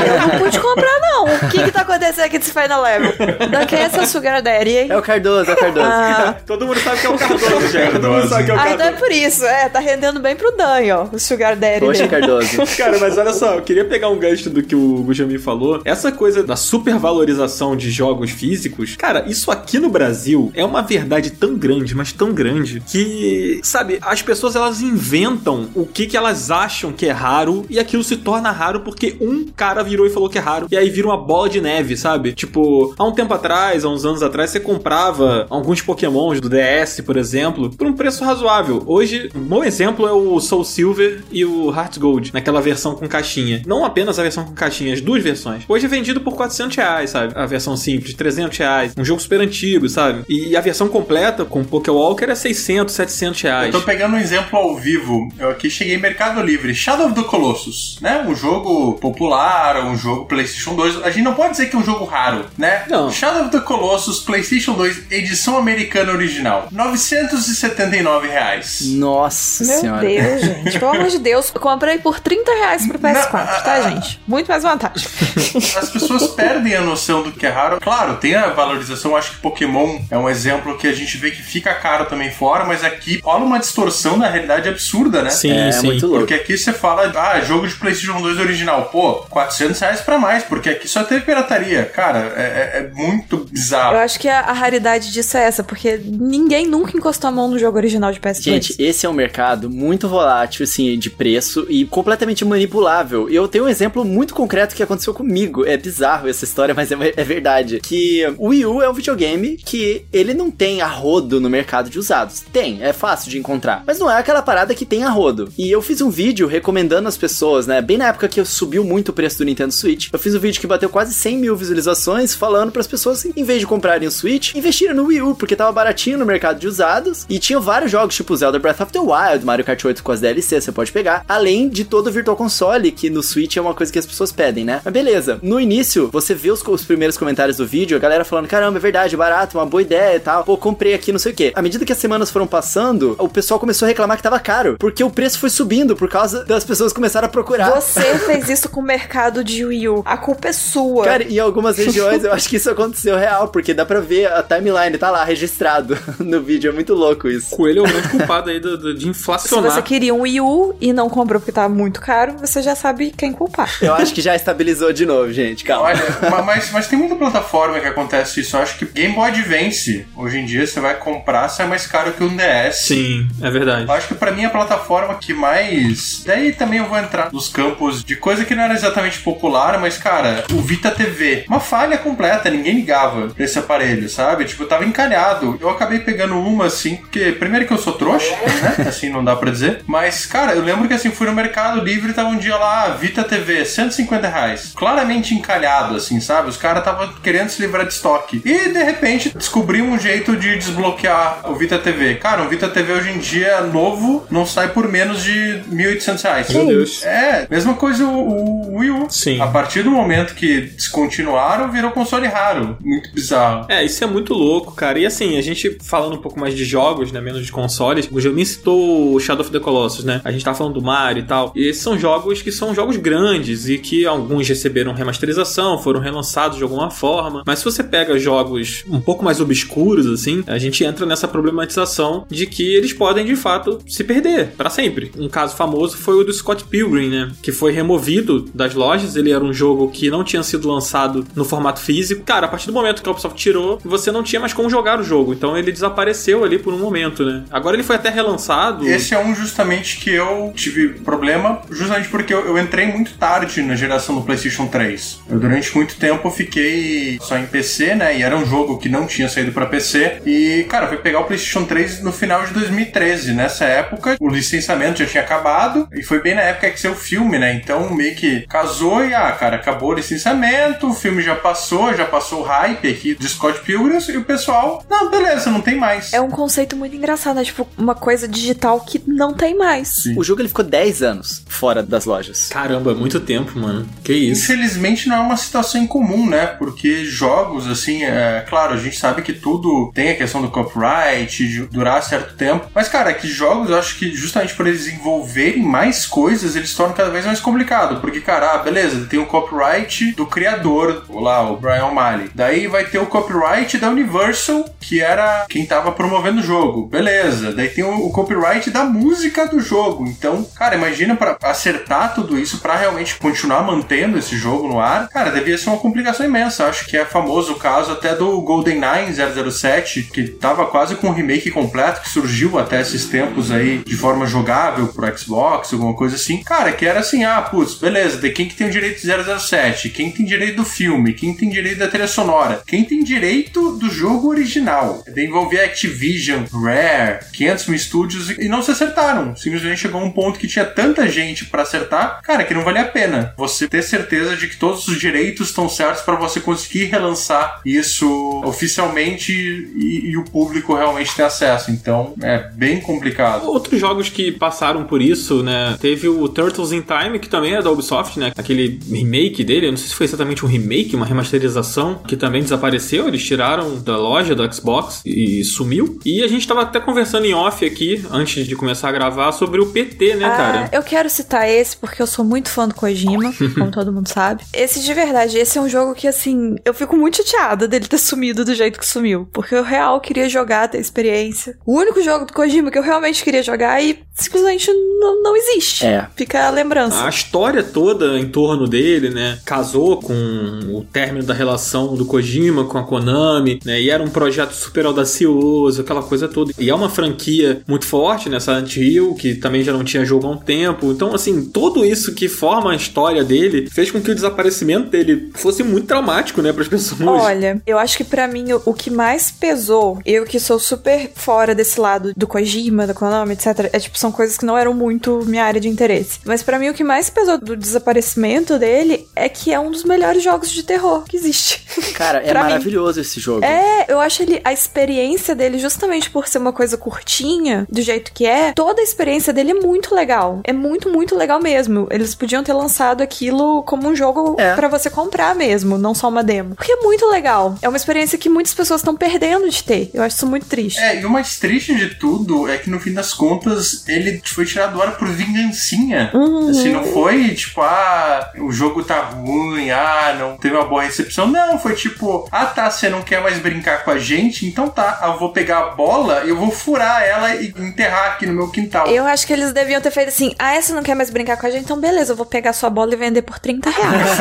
[0.08, 1.26] eu não pude comprar, não.
[1.26, 3.14] O que que tá acontecendo aqui desse Final Level?
[3.50, 4.88] Da quem é essa Sugar Daddy, hein?
[4.90, 5.88] É o Cardoso, é o Cardoso.
[5.88, 6.36] Ah.
[6.48, 7.92] Todo mundo sabe que é o Cardoso, gente.
[7.92, 8.74] Todo mundo sabe que é o Cardoso.
[8.74, 9.46] Ah, então é por isso.
[9.46, 11.08] É, tá rendendo bem pro Dan, ó.
[11.12, 11.80] O Sugar Daddy.
[11.80, 12.48] Poxa, Cardoso.
[12.78, 15.82] Cara, mas olha só, eu queria pegar um gancho do que o Gujami falou.
[15.84, 21.32] Essa coisa da supervalorização de jogos físicos, cara, isso aqui no Brasil é uma verdade
[21.32, 26.52] tão grande, mas tão grande, que, sabe, as pessoas elas inventam o que, que elas
[26.52, 30.30] acham que é raro e aquilo se torna raro porque um cara virou e falou
[30.30, 30.68] que é raro.
[30.72, 32.34] E aí vira uma bola de neve, sabe?
[32.34, 37.02] Tipo, há um tempo atrás, há uns anos atrás, você comprava alguns pokémons do DS,
[37.06, 38.84] por exemplo, por um preço razoável.
[38.86, 43.08] Hoje, um bom exemplo é o Soul Silver e o Heart Gold, naquela versão com
[43.08, 43.62] caixinha.
[43.66, 45.64] Não apenas a versão com caixinha, as duas versões.
[45.68, 47.34] Hoje é vendido por 400 reais, sabe?
[47.36, 48.94] A versão simples, 300 reais.
[48.98, 50.24] Um jogo super antigo, sabe?
[50.28, 53.74] E a versão completa com Pokéwalker é 600, 700 reais.
[53.74, 55.30] Eu tô pegando um exemplo ao vivo.
[55.50, 56.74] Aqui cheguei em Mercado Livre.
[56.74, 58.24] Shadow of the Colossus, né?
[58.28, 61.04] Um jogo popular, um jogo PlayStation 2.
[61.04, 62.86] A gente não pode dizer que é um jogo raro, né?
[62.90, 63.12] Não.
[63.12, 66.68] Shadow of the Colossus PlayStation 2 edição americana original.
[66.72, 68.82] 979 reais.
[68.82, 70.02] Nossa Meu senhora.
[70.02, 70.80] Deus, gente.
[70.80, 71.52] Pelo amor de Deus.
[71.54, 74.22] Eu comprei por 30 reais pro PS4, não, tá, a, gente?
[74.28, 75.08] Muito mais vantagem.
[75.78, 77.80] As pessoas perdem a noção do que é raro.
[77.80, 79.16] Claro, tem a valorização.
[79.16, 82.66] Acho que Pokémon é um exemplo que a gente vê que fica caro também fora,
[82.66, 85.30] mas aqui rola uma distorção da realidade absurda, né?
[85.36, 85.88] Sim, é, sim.
[85.88, 86.20] muito louco.
[86.20, 88.90] Porque aqui você fala, ah, jogo de PlayStation 2 original.
[88.92, 91.86] Pô, 400 reais pra mais, porque aqui só teve pirataria.
[91.86, 93.96] Cara, é, é, é muito bizarro.
[93.96, 97.50] Eu acho que a, a, raridade disso é essa, porque ninguém nunca encostou a mão
[97.50, 98.42] no jogo original de PS2.
[98.42, 103.30] Gente, esse é um mercado muito volátil, assim, de preço e completamente manipulável.
[103.30, 105.66] Eu tenho um exemplo muito concreto que aconteceu comigo.
[105.66, 107.80] É bizarro essa história, mas é, é verdade.
[107.80, 111.90] Que o Wii U é um videogame que ele não tem a rodo no mercado
[111.90, 112.44] de usados.
[112.52, 113.84] Tem, é fácil de encontrar.
[113.86, 115.50] Mas não é aquela parada que tem a rodo.
[115.58, 117.82] E eu fiz um vídeo recomendando as pessoas, né?
[117.82, 120.10] Bem na época que subiu muito o preço do Nintendo Switch.
[120.14, 123.44] Eu fiz um vídeo que bateu quase 100 mil visualizações falando para as pessoas, em
[123.44, 126.68] vez de comprarem o Switch, investirem no Wii U, porque tava baratinho no mercado de
[126.68, 127.26] usados.
[127.28, 130.22] E tinha vários jogos, tipo Zelda Breath of the Wild, Mario Kart 8 com as
[130.22, 131.26] DLC, você pode pegar.
[131.28, 134.32] Além de todo o Virtual Console, que no Switch é uma coisa que as pessoas
[134.32, 134.82] pedem, né?
[134.86, 135.40] Mas beleza.
[135.42, 138.82] No início, você vê os, os primeiros comentários do vídeo, a galera falando: caramba, é
[138.82, 140.44] verdade, barato, uma boa ideia e tal.
[140.44, 141.52] Pô, comprei aqui, não sei o quê.
[141.56, 144.76] À medida que as semanas foram passando, o pessoal começou a reclamar que tava caro,
[144.80, 147.72] porque o preço foi subindo por causa das pessoas começaram a procurar.
[147.72, 150.04] Você fez isso com o mercado de Wii U.
[150.06, 151.06] A culpa é sua.
[151.06, 154.44] Cara, em algumas regiões eu acho que isso aconteceu real, porque dá pra ver a
[154.44, 157.56] timeline, tá lá registrado no vídeo, é muito louco isso.
[157.56, 159.72] Coelho é o grande culpado aí do, do- de Se inflacionar.
[159.72, 163.12] você queria um Wii U e não comprou porque tava muito caro, você já sabe
[163.16, 163.72] quem culpar.
[163.82, 165.86] Eu acho que já estabilizou de novo, gente, calma.
[165.90, 168.56] Olha, ma- mas, mas tem muita plataforma que acontece isso.
[168.58, 172.12] Eu acho que Game Boy Advance, hoje em dia, você vai comprar, sai mais caro
[172.12, 172.76] que um DS.
[172.88, 173.86] Sim, é verdade.
[173.88, 176.24] Eu acho que pra mim a plataforma que mais.
[176.26, 179.98] Daí também eu vou entrar nos campos de coisa que não era exatamente popular, mas
[179.98, 181.46] cara, o Vita TV.
[181.48, 184.46] Uma falha completa, ninguém ligava pra esse aparelho, sabe?
[184.46, 185.58] Tipo, tava encalhado.
[185.62, 188.86] Eu acabei pegando uma assim, porque primeiro que eu sou trouxa, né?
[188.96, 189.82] Assim não dá pra dizer.
[189.88, 193.24] Mas, cara, eu lembro que assim, fui no Mercado Livre tava um dia lá, Vita
[193.24, 194.74] TV, 150 reais.
[194.76, 196.50] Claramente encalhado, assim, sabe?
[196.50, 198.42] Os caras estavam querendo se livrar de estoque.
[198.46, 202.16] E de repente descobri um jeito de desbloquear o Vita TV.
[202.16, 206.50] Cara, o Vita TV hoje em dia novo não sai por menos de 1.800 reais.
[206.54, 207.04] Meu Deus.
[207.04, 209.08] É, mesma coisa o, o Wii U.
[209.10, 209.42] Sim.
[209.42, 212.78] A partir do momento que descontinuaram, virou console raro.
[212.80, 213.66] Muito bizarro.
[213.70, 214.98] É, isso é muito louco, cara.
[214.98, 217.20] E assim, a gente falando um pouco mais de jogos, né?
[217.20, 218.08] Menos de consoles.
[218.10, 220.22] O Gelmin citou o Shadow of the Colossus, né?
[220.24, 221.52] A gente tá falando do Mario e tal.
[221.54, 226.58] E esses são jogos que são jogos grandes e que alguns receberam remasterização, foram relançados
[226.58, 227.44] de alguma forma.
[227.46, 232.26] Mas se você pega jogos um pouco mais obscuros, assim, a gente entra nessa problematização
[232.30, 234.85] de que eles podem, de fato, se perder para sempre.
[235.18, 237.32] Um caso famoso foi o do Scott Pilgrim, né?
[237.42, 239.16] Que foi removido das lojas.
[239.16, 242.24] Ele era um jogo que não tinha sido lançado no formato físico.
[242.24, 245.00] Cara, a partir do momento que a Ubisoft tirou, você não tinha mais como jogar
[245.00, 245.34] o jogo.
[245.34, 247.44] Então ele desapareceu ali por um momento, né?
[247.52, 248.88] Agora ele foi até relançado.
[248.88, 253.62] Esse é um justamente que eu tive problema, justamente porque eu, eu entrei muito tarde
[253.62, 255.22] na geração do PlayStation 3.
[255.30, 258.18] Eu, durante muito tempo, fiquei só em PC, né?
[258.18, 260.22] E era um jogo que não tinha saído pra PC.
[260.26, 263.34] E, cara, fui pegar o PlayStation 3 no final de 2013.
[263.34, 265.88] Nessa época, o licenciamento já tinha acabado.
[265.94, 267.54] E foi bem na época que saiu o filme, né?
[267.54, 272.06] Então, meio que casou e, ah, cara, acabou o licenciamento, o filme já passou, já
[272.06, 273.96] passou o hype aqui de Scott Pilgrim.
[274.10, 276.14] E o pessoal, não, beleza, não tem mais.
[276.14, 277.44] É um conceito muito engraçado, né?
[277.44, 279.88] Tipo, uma coisa digital que não tem mais.
[279.88, 280.18] Sim.
[280.18, 282.48] O jogo ele ficou 10 anos fora das lojas.
[282.50, 283.88] Caramba, muito tempo, mano.
[284.04, 284.44] Que isso.
[284.44, 286.48] Infelizmente não é uma situação incomum, né?
[286.48, 291.48] Porque jogos, assim, é claro, a gente sabe que tudo tem a questão do copyright,
[291.48, 292.70] de durar certo tempo.
[292.74, 296.96] Mas, cara, que jogos, eu acho que justamente por eles envolverem mais coisas, eles tornam
[296.96, 298.02] cada vez mais complicado.
[298.02, 302.30] Porque, cara, ah, beleza, tem o copyright do criador, lá, o Brian O'Malley.
[302.34, 306.88] Daí vai ter o copyright da Universal, que era quem tava promovendo o jogo.
[306.88, 307.54] Beleza.
[307.54, 310.06] Daí tem o, o copyright da música do jogo.
[310.08, 315.10] Então, cara, imagina para acertar tudo isso para realmente continuar mantendo esse jogo no ar.
[315.10, 316.66] Cara, devia ser uma complicação imensa.
[316.66, 321.14] Acho que é famoso o caso até do GoldenEye 007, que tava quase com um
[321.14, 326.16] remake completo, que surgiu até esses tempos aí de forma jogável pro Xbox, alguma coisa
[326.16, 326.44] assim.
[326.44, 329.90] Cara, que era assim, ah, putz, beleza, de quem que tem o direito de 007?
[329.90, 331.14] Quem tem direito do filme?
[331.14, 332.62] Quem tem direito da trilha sonora?
[332.68, 335.04] Quem tem direito do jogo original?
[335.08, 339.36] De envolver Activision, Rare, 500 mil estúdios e não se acertaram.
[339.36, 342.88] Simplesmente chegou um ponto que tinha tanta gente pra acertar, cara, que não valia a
[342.88, 347.62] pena você ter certeza de que todos os direitos estão certos pra você conseguir relançar
[347.66, 348.08] isso
[348.46, 351.72] oficialmente e, e o público realmente ter acesso.
[351.72, 353.48] Então é bem complicado.
[353.48, 355.78] Outros jogos que passaram por isso, né?
[355.80, 358.32] Teve o Turtles in Time, que também é da Ubisoft, né?
[358.38, 362.42] Aquele remake dele, eu não sei se foi exatamente um remake, uma remasterização, que também
[362.42, 363.08] desapareceu.
[363.08, 366.00] Eles tiraram da loja do Xbox e sumiu.
[366.06, 369.60] E a gente tava até conversando em off aqui, antes de começar a gravar, sobre
[369.62, 370.70] o PT, né, Ah, cara?
[370.72, 374.44] eu quero citar esse porque eu sou muito fã do Kojima, como todo mundo sabe.
[374.54, 377.98] Esse de verdade, esse é um jogo que, assim, eu fico muito chateada dele ter
[378.00, 379.28] sumido do jeito que sumiu.
[379.32, 381.58] Porque eu real queria jogar, ter experiência.
[381.66, 385.86] O único jogo do Kojima que eu realmente queria jogar e simplesmente não, não existe.
[385.86, 386.08] É.
[386.16, 387.06] Fica a lembrança.
[387.06, 389.40] A história toda em torno dele, né?
[389.46, 393.82] Casou com o término da relação do Kojima com a Konami, né?
[393.82, 396.52] E era um projeto super audacioso, aquela coisa toda.
[396.58, 398.40] E é uma franquia muito forte, né?
[398.40, 400.92] Silent Hill, que também já não tinha jogo há um tempo.
[400.92, 405.30] Então assim, tudo isso que forma a história dele fez com que o desaparecimento dele
[405.36, 407.02] fosse muito traumático, né, pras pessoas.
[407.02, 411.12] Olha, eu acho que pra mim o, o que mais pesou, eu que sou super
[411.14, 414.74] fora desse lado do Kojima, da Konami, etc, é tipo, são coisas que não eram
[414.74, 416.20] muito minha área de interesse.
[416.26, 419.84] Mas pra mim o que mais pesou do desaparecimento dele é que é um dos
[419.84, 421.66] melhores jogos de terror que existe.
[421.94, 422.50] Cara, é Pra mim.
[422.52, 423.44] maravilhoso esse jogo.
[423.46, 428.12] É, eu acho ele a experiência dele justamente por ser uma coisa curtinha, do jeito
[428.14, 430.42] que é, toda a experiência dele é muito legal.
[430.44, 431.88] É muito, muito legal mesmo.
[431.92, 434.56] Eles podiam ter lançado aquilo como um jogo É.
[434.56, 436.56] pra você comprar mesmo, não só uma demo.
[436.56, 437.56] Porque é muito legal.
[437.62, 439.90] É uma experiência que muitas pessoas estão perdendo de ter.
[439.94, 440.80] Eu acho isso muito triste.
[440.80, 444.46] É, e o mais triste de tudo é que no fim das contas ele foi
[444.46, 446.12] tirado do ar por vingancinha.
[446.14, 446.50] Uhum.
[446.50, 451.28] Assim, não foi tipo, ah, o jogo tá ruim, ah, não teve uma boa recepção.
[451.28, 454.46] Não, foi tipo, ah tá, você não quer mais brincar com a gente?
[454.46, 458.26] Então tá, eu vou pegar a bola e eu vou furar ela e enterrar aqui
[458.26, 458.88] no meu quintal.
[458.88, 461.48] Eu acho que eles deviam ter feito assim: ah, você não quer mais brincar com
[461.48, 461.64] a gente?
[461.64, 464.18] Então beleza, eu vou pegar sua bola e vender por 30 reais.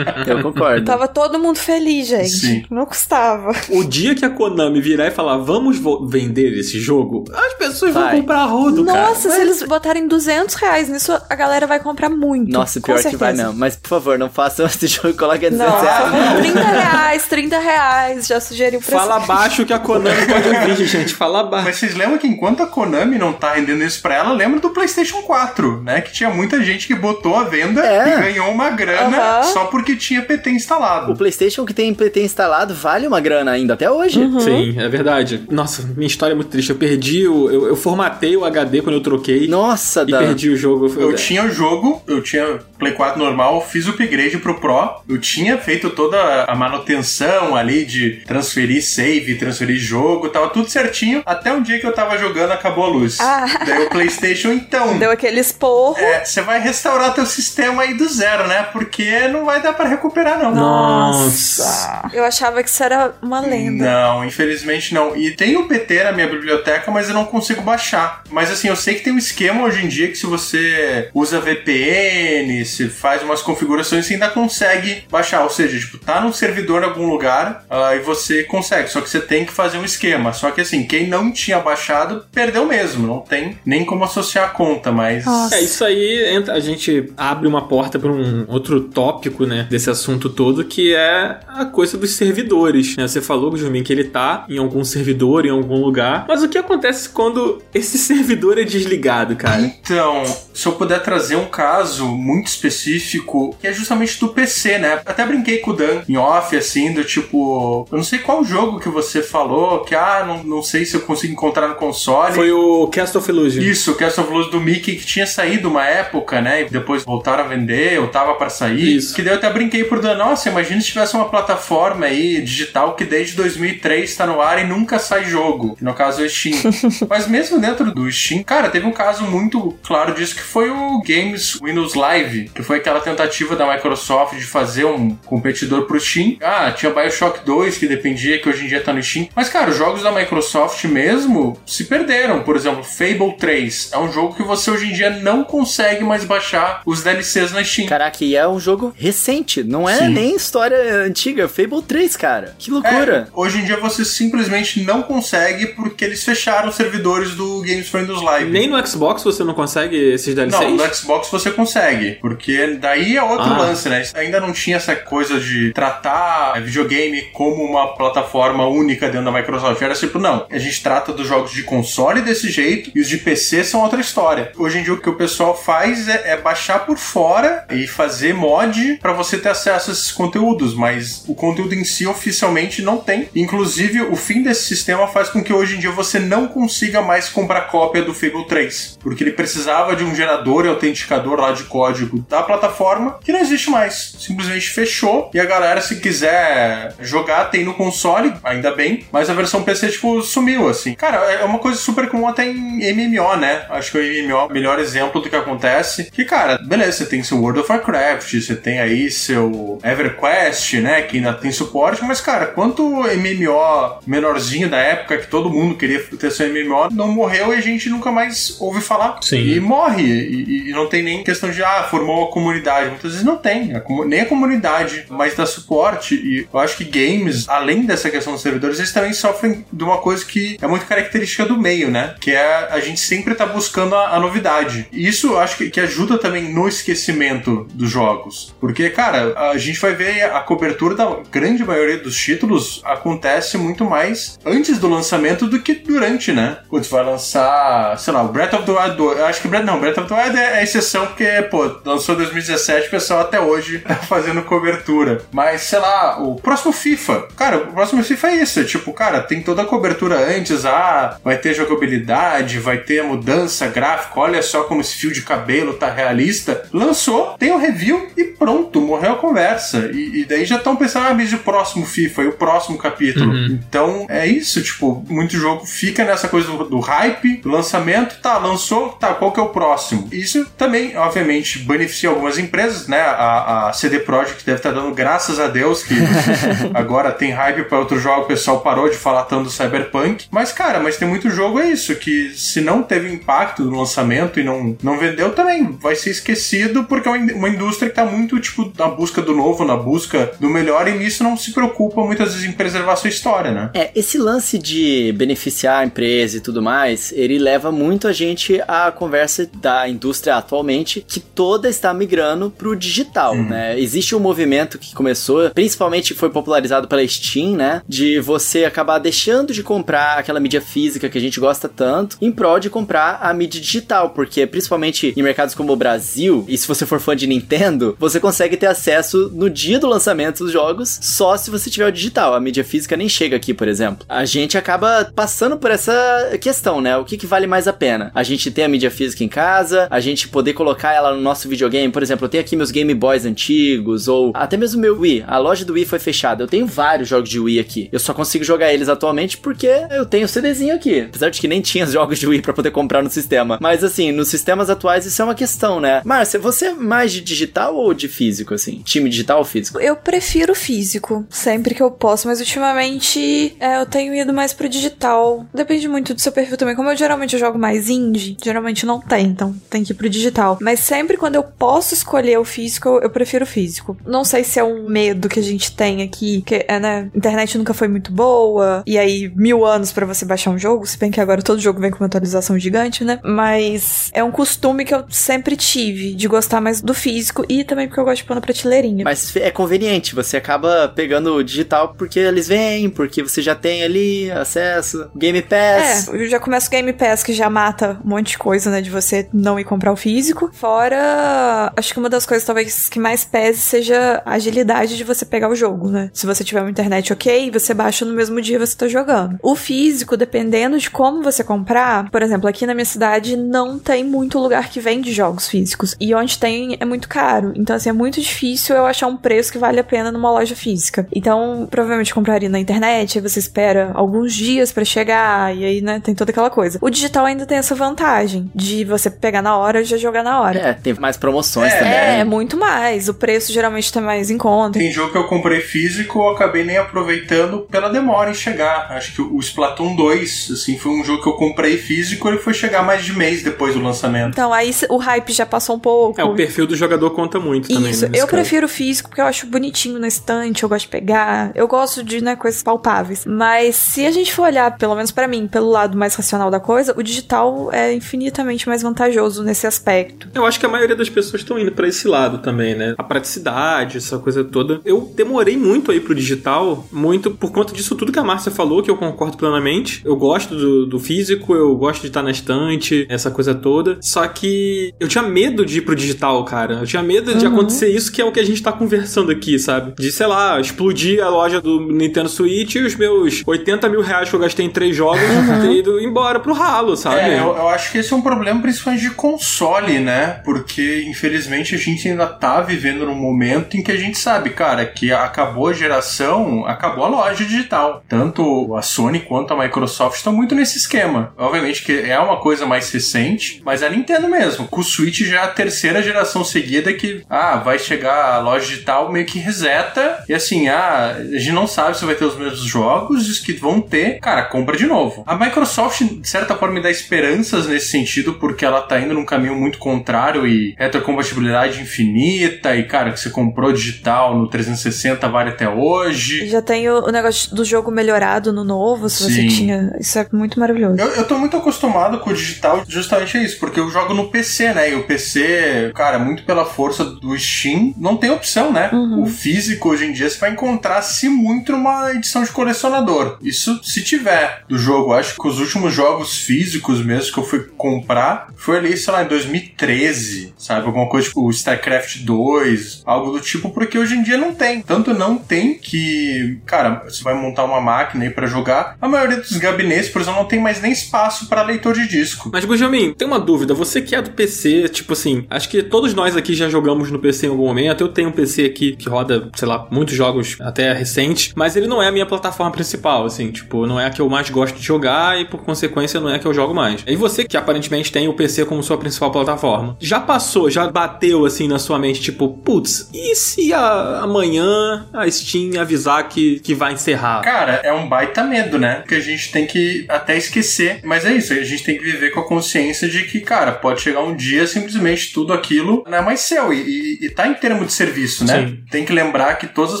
[0.26, 0.84] Eu concordo.
[0.84, 2.28] Tava todo mundo feliz, gente.
[2.28, 2.64] Sim.
[2.70, 3.52] Não custava.
[3.70, 8.12] O dia que a Konami virar e falar, vamos vender esse jogo, as pessoas Vai.
[8.12, 8.99] vão comprar rodo, cara.
[9.08, 12.50] Nossa, se eles botarem 200 reais nisso, a galera vai comprar muito.
[12.52, 13.54] Nossa, pior que vai mesmo.
[13.54, 16.40] Mas, por favor, não façam esse jogo e coloquem a 200 Não, reais.
[16.40, 18.26] 30 reais, 30 reais.
[18.26, 18.96] Já sugeriu o preço.
[18.98, 21.14] Fala baixo que a Konami pode ouvir, gente.
[21.14, 21.66] Fala baixo.
[21.66, 24.70] Mas vocês lembram que enquanto a Konami não tá rendendo isso pra ela, lembra do
[24.70, 26.00] PlayStation 4, né?
[26.00, 28.16] Que tinha muita gente que botou a venda É.
[28.18, 31.12] e ganhou uma grana só porque tinha PT instalado.
[31.12, 34.20] O PlayStation que tem PT instalado vale uma grana ainda, até hoje.
[34.20, 34.40] Uhum.
[34.40, 35.44] Sim, é verdade.
[35.50, 36.70] Nossa, minha história é muito triste.
[36.70, 37.50] Eu perdi o.
[37.50, 40.18] Eu, eu formatei o HD quando eu troquei Nossa, e Dan.
[40.18, 40.92] perdi o jogo.
[41.00, 45.18] Eu tinha o jogo, eu tinha Play 4 normal, fiz o upgrade pro Pro, eu
[45.18, 51.52] tinha feito toda a manutenção ali de transferir save, transferir jogo, tava tudo certinho, até
[51.52, 53.18] um dia que eu tava jogando acabou a luz.
[53.20, 53.44] Ah.
[53.66, 54.96] Daí o PlayStation, então.
[54.98, 55.98] Deu aquele esporro.
[55.98, 58.62] É, você vai restaurar teu sistema aí do zero, né?
[58.72, 60.54] Porque não vai dar pra recuperar, não.
[60.54, 62.08] Nossa.
[62.12, 63.84] Eu achava que isso era uma lenda.
[63.84, 65.14] Não, infelizmente não.
[65.14, 68.22] E tem o PT na minha biblioteca, mas eu não consigo baixar.
[68.30, 71.40] Mas assim, eu sei que tem um esquema hoje em dia que se você usa
[71.40, 75.42] VPN, se faz umas configurações, você ainda consegue baixar.
[75.42, 78.88] Ou seja, tipo, tá num servidor em algum lugar ah, e você consegue.
[78.90, 80.32] Só que você tem que fazer um esquema.
[80.32, 83.06] Só que assim, quem não tinha baixado, perdeu mesmo.
[83.06, 85.24] Não tem nem como associar a conta, mas.
[85.24, 85.56] Nossa.
[85.56, 89.90] É, isso aí entra- a gente abre uma porta para um outro tópico, né, desse
[89.90, 92.96] assunto todo, que é a coisa dos servidores.
[92.96, 93.06] né?
[93.06, 96.24] Você falou, Jumin, que ele tá em algum servidor, em algum lugar.
[96.28, 99.60] Mas o que acontece quando esse servidor é desligado, cara?
[99.62, 105.00] Então, se eu puder trazer um caso muito específico, que é justamente do PC, né?
[105.04, 108.80] Até brinquei com o Dan em off, assim, do tipo, eu não sei qual jogo
[108.80, 112.34] que você falou, que ah, não, não sei se eu consigo encontrar no console.
[112.34, 113.62] Foi o Cast of Illusion.
[113.62, 116.62] Isso, Cast of Illusion do Mickey, que tinha saído uma época, né?
[116.62, 118.96] E depois voltaram a vender, ou tava pra sair.
[118.96, 119.14] Isso.
[119.14, 122.94] Que daí eu até brinquei por Dan, nossa, imagina se tivesse uma plataforma aí, digital,
[122.94, 125.76] que desde 2003 tá no ar e nunca sai jogo.
[125.80, 126.56] No caso é o Steam.
[127.08, 131.00] Mas mesmo dentro do Steam, cara, teve um caso muito claro disso, que foi o
[131.06, 136.36] Games Windows Live, que foi aquela tentativa da Microsoft de fazer um competidor pro Steam.
[136.42, 139.28] Ah, tinha Bioshock 2, que dependia, que hoje em dia tá no Steam.
[139.36, 142.42] Mas, cara, os jogos da Microsoft mesmo se perderam.
[142.42, 146.24] Por exemplo, Fable 3 é um jogo que você hoje em dia não consegue mais
[146.24, 147.86] baixar os DLCs na Steam.
[147.86, 150.08] Caraca, e é um jogo recente, não é Sim.
[150.08, 151.48] nem história antiga.
[151.48, 152.56] Fable 3, cara.
[152.58, 153.28] Que loucura.
[153.28, 157.88] É, hoje em dia você simplesmente não consegue porque eles fecharam os servidores do Games
[157.92, 158.39] Windows Live.
[158.44, 160.60] Nem no Xbox você não consegue esses DLCs?
[160.60, 163.58] Não, no Xbox você consegue, porque daí é outro Ah.
[163.58, 164.02] lance, né?
[164.14, 169.80] Ainda não tinha essa coisa de tratar videogame como uma plataforma única dentro da Microsoft.
[169.82, 173.18] Era tipo, não, a gente trata dos jogos de console desse jeito e os de
[173.18, 174.52] PC são outra história.
[174.56, 178.34] Hoje em dia o que o pessoal faz é, é baixar por fora e fazer
[178.34, 182.98] mod pra você ter acesso a esses conteúdos, mas o conteúdo em si oficialmente não
[182.98, 183.28] tem.
[183.34, 187.28] Inclusive, o fim desse sistema faz com que hoje em dia você não consiga mais
[187.28, 191.64] comprar cópia do Fable 3, porque ele precisava de um gerador e autenticador lá de
[191.64, 194.14] código da plataforma que não existe mais.
[194.18, 199.34] Simplesmente fechou e a galera, se quiser jogar, tem no console, ainda bem, mas a
[199.34, 200.94] versão PC, tipo, sumiu, assim.
[200.94, 203.66] Cara, é uma coisa super comum até em MMO, né?
[203.70, 206.10] Acho que o MMO é o melhor exemplo do que acontece.
[206.10, 211.02] Que, cara, beleza, você tem seu World of Warcraft, você tem aí seu EverQuest, né?
[211.02, 216.00] Que ainda tem suporte, mas, cara, quanto MMO menorzinho da época que todo mundo queria
[216.18, 218.19] ter seu MMO não morreu e a gente nunca mais
[218.58, 219.18] ouve falar.
[219.22, 219.36] Sim.
[219.36, 220.02] E morre.
[220.02, 222.90] E, e não tem nem questão de, ah, formou uma comunidade.
[222.90, 226.14] Muitas vezes não tem, a nem a comunidade mais dá suporte.
[226.14, 229.98] E eu acho que games, além dessa questão dos servidores, eles também sofrem de uma
[229.98, 232.14] coisa que é muito característica do meio, né?
[232.20, 234.86] Que é a gente sempre tá buscando a, a novidade.
[234.92, 238.54] E isso eu acho que, que ajuda também no esquecimento dos jogos.
[238.60, 243.84] Porque, cara, a gente vai ver a cobertura da grande maioria dos títulos acontece muito
[243.84, 246.58] mais antes do lançamento do que durante, né?
[246.68, 249.18] Quando você vai lançar, sei lá, o Breath of the Wild 2.
[249.18, 252.16] Eu acho que Breath, não, Breath of the Wild é, é exceção porque, pô, lançou
[252.16, 255.22] em 2017, o pessoal até hoje tá fazendo cobertura.
[255.30, 257.28] Mas, sei lá, o próximo FIFA.
[257.36, 258.60] Cara, o próximo FIFA é isso.
[258.60, 260.64] É tipo, cara, tem toda a cobertura antes.
[260.64, 264.18] Ah, vai ter jogabilidade, vai ter mudança gráfica.
[264.18, 266.64] Olha só como esse fio de cabelo tá realista.
[266.72, 269.90] Lançou, tem o review e pronto, morreu a conversa.
[269.92, 273.32] E, e daí já estão pensando, ah, mas o próximo FIFA e o próximo capítulo.
[273.46, 278.38] Então é isso, tipo, muito jogo fica nessa coisa do, do hype, do lançamento, tá,
[278.38, 280.08] lançou, tá, qual que é o próximo?
[280.12, 283.00] Isso também, obviamente, beneficia algumas empresas, né?
[283.00, 285.94] A, a CD Projekt deve estar dando graças a Deus que
[286.74, 290.26] agora tem hype para outro jogo, o pessoal parou de falar tanto do Cyberpunk.
[290.30, 294.38] Mas, cara, mas tem muito jogo, é isso, que se não teve impacto no lançamento
[294.40, 297.94] e não, não vendeu, também vai ser esquecido porque é uma in- uma indústria que
[297.96, 301.52] tá muito, tipo, na busca do novo, na busca do melhor, e nisso não se
[301.52, 303.70] preocupa muitas vezes em preservar sua história, né?
[303.74, 308.60] É, esse lance de beneficiar a empresa e tudo mais, ele leva muito a gente
[308.66, 313.78] à conversa da indústria atualmente, que toda está migrando pro digital, né?
[313.78, 317.82] Existe um movimento que começou, principalmente foi popularizado pela Steam, né?
[317.88, 322.30] De você acabar deixando de comprar aquela mídia física que a gente gosta tanto, em
[322.30, 326.68] prol de comprar a mídia digital, porque principalmente em mercados como o Brasil, e se
[326.68, 330.98] você for fã de Nintendo, você consegue ter acesso no dia do lançamento dos jogos
[331.02, 332.34] só se você tiver o digital.
[332.34, 334.04] A mídia física nem chega aqui, por exemplo.
[334.08, 336.96] A gente acaba passando por essa questão, né?
[336.96, 338.10] O que, que vale mais a pena?
[338.14, 341.48] A gente ter a mídia física em casa, a gente poder colocar ela no nosso
[341.48, 341.92] videogame.
[341.92, 345.24] Por exemplo, eu tenho aqui meus Game Boys antigos, ou até mesmo meu Wii.
[345.26, 346.42] A loja do Wii foi fechada.
[346.42, 347.88] Eu tenho vários jogos de Wii aqui.
[347.92, 351.00] Eu só consigo jogar eles atualmente porque eu tenho o CDzinho aqui.
[351.00, 353.58] Apesar de que nem tinha os jogos de Wii pra poder comprar no sistema.
[353.60, 356.02] Mas assim, nos sistemas atuais isso é uma questão, né?
[356.04, 358.82] Márcia, você é mais de digital ou de físico, assim?
[358.84, 359.80] Time digital ou físico?
[359.80, 364.68] Eu prefiro físico, sempre que eu posso, mas ultimamente é, eu tenho ido mais pro
[364.68, 365.46] digital.
[365.52, 366.74] Depende muito do seu perfil também.
[366.74, 370.58] Como eu geralmente jogo mais indie, geralmente não tem, então tem que ir pro digital.
[370.60, 373.96] Mas sempre quando eu posso escolher o físico, eu, prefiro o físico.
[374.06, 377.10] Não sei se é um medo que a gente tem aqui, que é, né?
[377.14, 380.98] Internet nunca foi muito boa, e aí mil anos pra você baixar um jogo, se
[380.98, 383.20] bem que agora todo jogo vem com uma atualização gigante, né?
[383.22, 387.86] Mas é um costume que eu sempre tive de gostar mais do físico e também
[387.86, 389.04] porque eu gosto de pôr na prateleirinha.
[389.04, 393.82] Mas é conveniente, você acaba pegando o digital porque eles vêm, porque você já tem
[393.82, 396.08] ali acesso, Game Pass.
[396.08, 398.80] É, eu já começo o Game Pass que já mata um monte de coisa, né?
[398.80, 400.50] De você não ir comprar o físico.
[400.52, 405.24] Fora, acho que uma das coisas talvez que mais pese seja a agilidade de você
[405.24, 406.10] pegar o jogo, né?
[406.12, 409.38] Se você tiver uma internet ok, você baixa no mesmo dia você tá jogando.
[409.42, 414.04] O físico, dependendo de como você comprar, por exemplo, aqui na minha cidade não tem
[414.04, 415.96] muito lugar que vende jogos físicos.
[416.00, 417.52] E onde tem é muito caro.
[417.56, 420.54] Então, assim, é muito difícil eu achar um preço que vale a pena numa loja
[420.54, 421.06] física.
[421.14, 426.00] Então, provavelmente compraria na internet, aí você espera alguns dias pra chegar, e aí, né,
[426.00, 426.78] tem toda aquela coisa.
[426.80, 430.40] O digital ainda tem essa vantagem de você pegar na hora e já jogar na
[430.40, 430.58] hora.
[430.58, 431.92] É, tem mais promoções É, também.
[432.20, 433.08] É, muito mais.
[433.08, 434.78] O preço geralmente tá mais em conta.
[434.78, 438.90] Tem jogo que eu comprei físico, eu acabei nem aproveitando pela demora em chegar.
[438.92, 442.54] Acho que o Splatoon 2, assim, foi um jogo que eu comprei físico, ele foi
[442.54, 444.30] chegar mais de mês depois do lançamento.
[444.30, 446.20] Então, aí o hype já passou um pouco.
[446.20, 447.90] É, o perfil do jogador conta muito também.
[447.90, 448.36] Isso, né, nesse eu caso.
[448.40, 452.22] prefiro físico porque eu acho bonitinho na estante, eu gosto de pegar, eu gosto de,
[452.22, 453.24] né, coisas palpáveis.
[453.26, 456.60] Mas se a gente for olhar, pelo menos pra mim, pelo lado mais racional da
[456.60, 457.29] coisa, o digital
[457.72, 460.28] é infinitamente mais vantajoso nesse aspecto.
[460.34, 462.94] Eu acho que a maioria das pessoas estão indo pra esse lado também, né?
[462.98, 464.80] A praticidade, essa coisa toda.
[464.84, 468.82] Eu demorei muito aí pro digital, muito por conta disso tudo que a Márcia falou,
[468.82, 470.02] que eu concordo plenamente.
[470.04, 473.98] Eu gosto do, do físico, eu gosto de estar na estante, essa coisa toda.
[474.00, 476.74] Só que eu tinha medo de ir pro digital, cara.
[476.74, 479.58] Eu tinha medo de acontecer isso, que é o que a gente tá conversando aqui,
[479.58, 479.92] sabe?
[479.96, 484.28] De, sei lá, explodir a loja do Nintendo Switch e os meus 80 mil reais
[484.28, 485.20] que eu gastei em três jogos
[485.62, 487.19] ter ido embora pro ralo, sabe?
[487.20, 490.40] É, eu, eu acho que esse é um problema principalmente de console, né?
[490.44, 494.84] Porque, infelizmente, a gente ainda tá vivendo num momento em que a gente sabe, cara,
[494.86, 498.02] que acabou a geração, acabou a loja digital.
[498.08, 501.32] Tanto a Sony quanto a Microsoft estão muito nesse esquema.
[501.36, 504.68] Obviamente que é uma coisa mais recente, mas a Nintendo mesmo.
[504.68, 508.66] Com o Switch já é a terceira geração seguida que, ah, vai chegar a loja
[508.66, 510.24] digital, meio que reseta.
[510.28, 513.52] E assim, ah, a gente não sabe se vai ter os mesmos jogos, os que
[513.52, 515.22] vão ter, cara, compra de novo.
[515.26, 519.24] A Microsoft, de certa forma, me dá esperanças nesse sentido, porque ela tá indo num
[519.24, 525.28] caminho muito contrário e retrocompatibilidade infinita infinita e, cara, que você comprou digital no 360
[525.28, 526.46] vale até hoje.
[526.46, 529.32] Já tem o, o negócio do jogo melhorado no novo, se Sim.
[529.32, 529.96] você tinha.
[529.98, 531.00] Isso é muito maravilhoso.
[531.00, 534.28] Eu, eu tô muito acostumado com o digital, justamente é isso, porque eu jogo no
[534.28, 534.90] PC, né?
[534.90, 538.90] E o PC, cara, muito pela força do Steam, não tem opção, né?
[538.92, 539.22] Uhum.
[539.22, 543.38] O físico hoje em dia você vai encontrar se muito numa edição de colecionador.
[543.42, 545.12] Isso se tiver do jogo.
[545.12, 549.22] Acho que os últimos jogos físicos mesmo que eu fui comprar foi ali, sei lá,
[549.22, 550.86] em 2013, sabe?
[550.86, 554.82] Alguma coisa tipo StarCraft 2, algo do tipo, porque hoje em dia não tem.
[554.82, 558.96] Tanto não tem que, cara, você vai montar uma máquina aí pra jogar.
[559.00, 562.50] A maioria dos gabinetes, por exemplo, não tem mais nem espaço para leitor de disco.
[562.52, 563.74] Mas, Benjamin, tem uma dúvida.
[563.74, 567.18] Você que é do PC, tipo assim, acho que todos nós aqui já jogamos no
[567.18, 568.02] PC em algum momento.
[568.02, 571.86] Eu tenho um PC aqui que roda, sei lá, muitos jogos até recentes, mas ele
[571.86, 574.76] não é a minha plataforma principal, assim, tipo, não é a que eu mais gosto
[574.76, 576.79] de jogar e por consequência não é a que eu jogo mais.
[577.06, 581.44] E você que aparentemente tem o PC como sua principal plataforma, já passou, já bateu
[581.44, 586.74] assim na sua mente, tipo, putz, e se a- amanhã a Steam avisar que, que
[586.74, 587.40] vai encerrar?
[587.42, 589.04] Cara, é um baita medo, né?
[589.06, 591.00] Que a gente tem que até esquecer.
[591.04, 594.00] Mas é isso, a gente tem que viver com a consciência de que, cara, pode
[594.00, 596.72] chegar um dia simplesmente tudo aquilo não é mais seu.
[596.72, 596.78] E,
[597.20, 598.66] e, e tá em termo de serviço, né?
[598.68, 598.78] Sim.
[598.90, 600.00] Tem que lembrar que todas as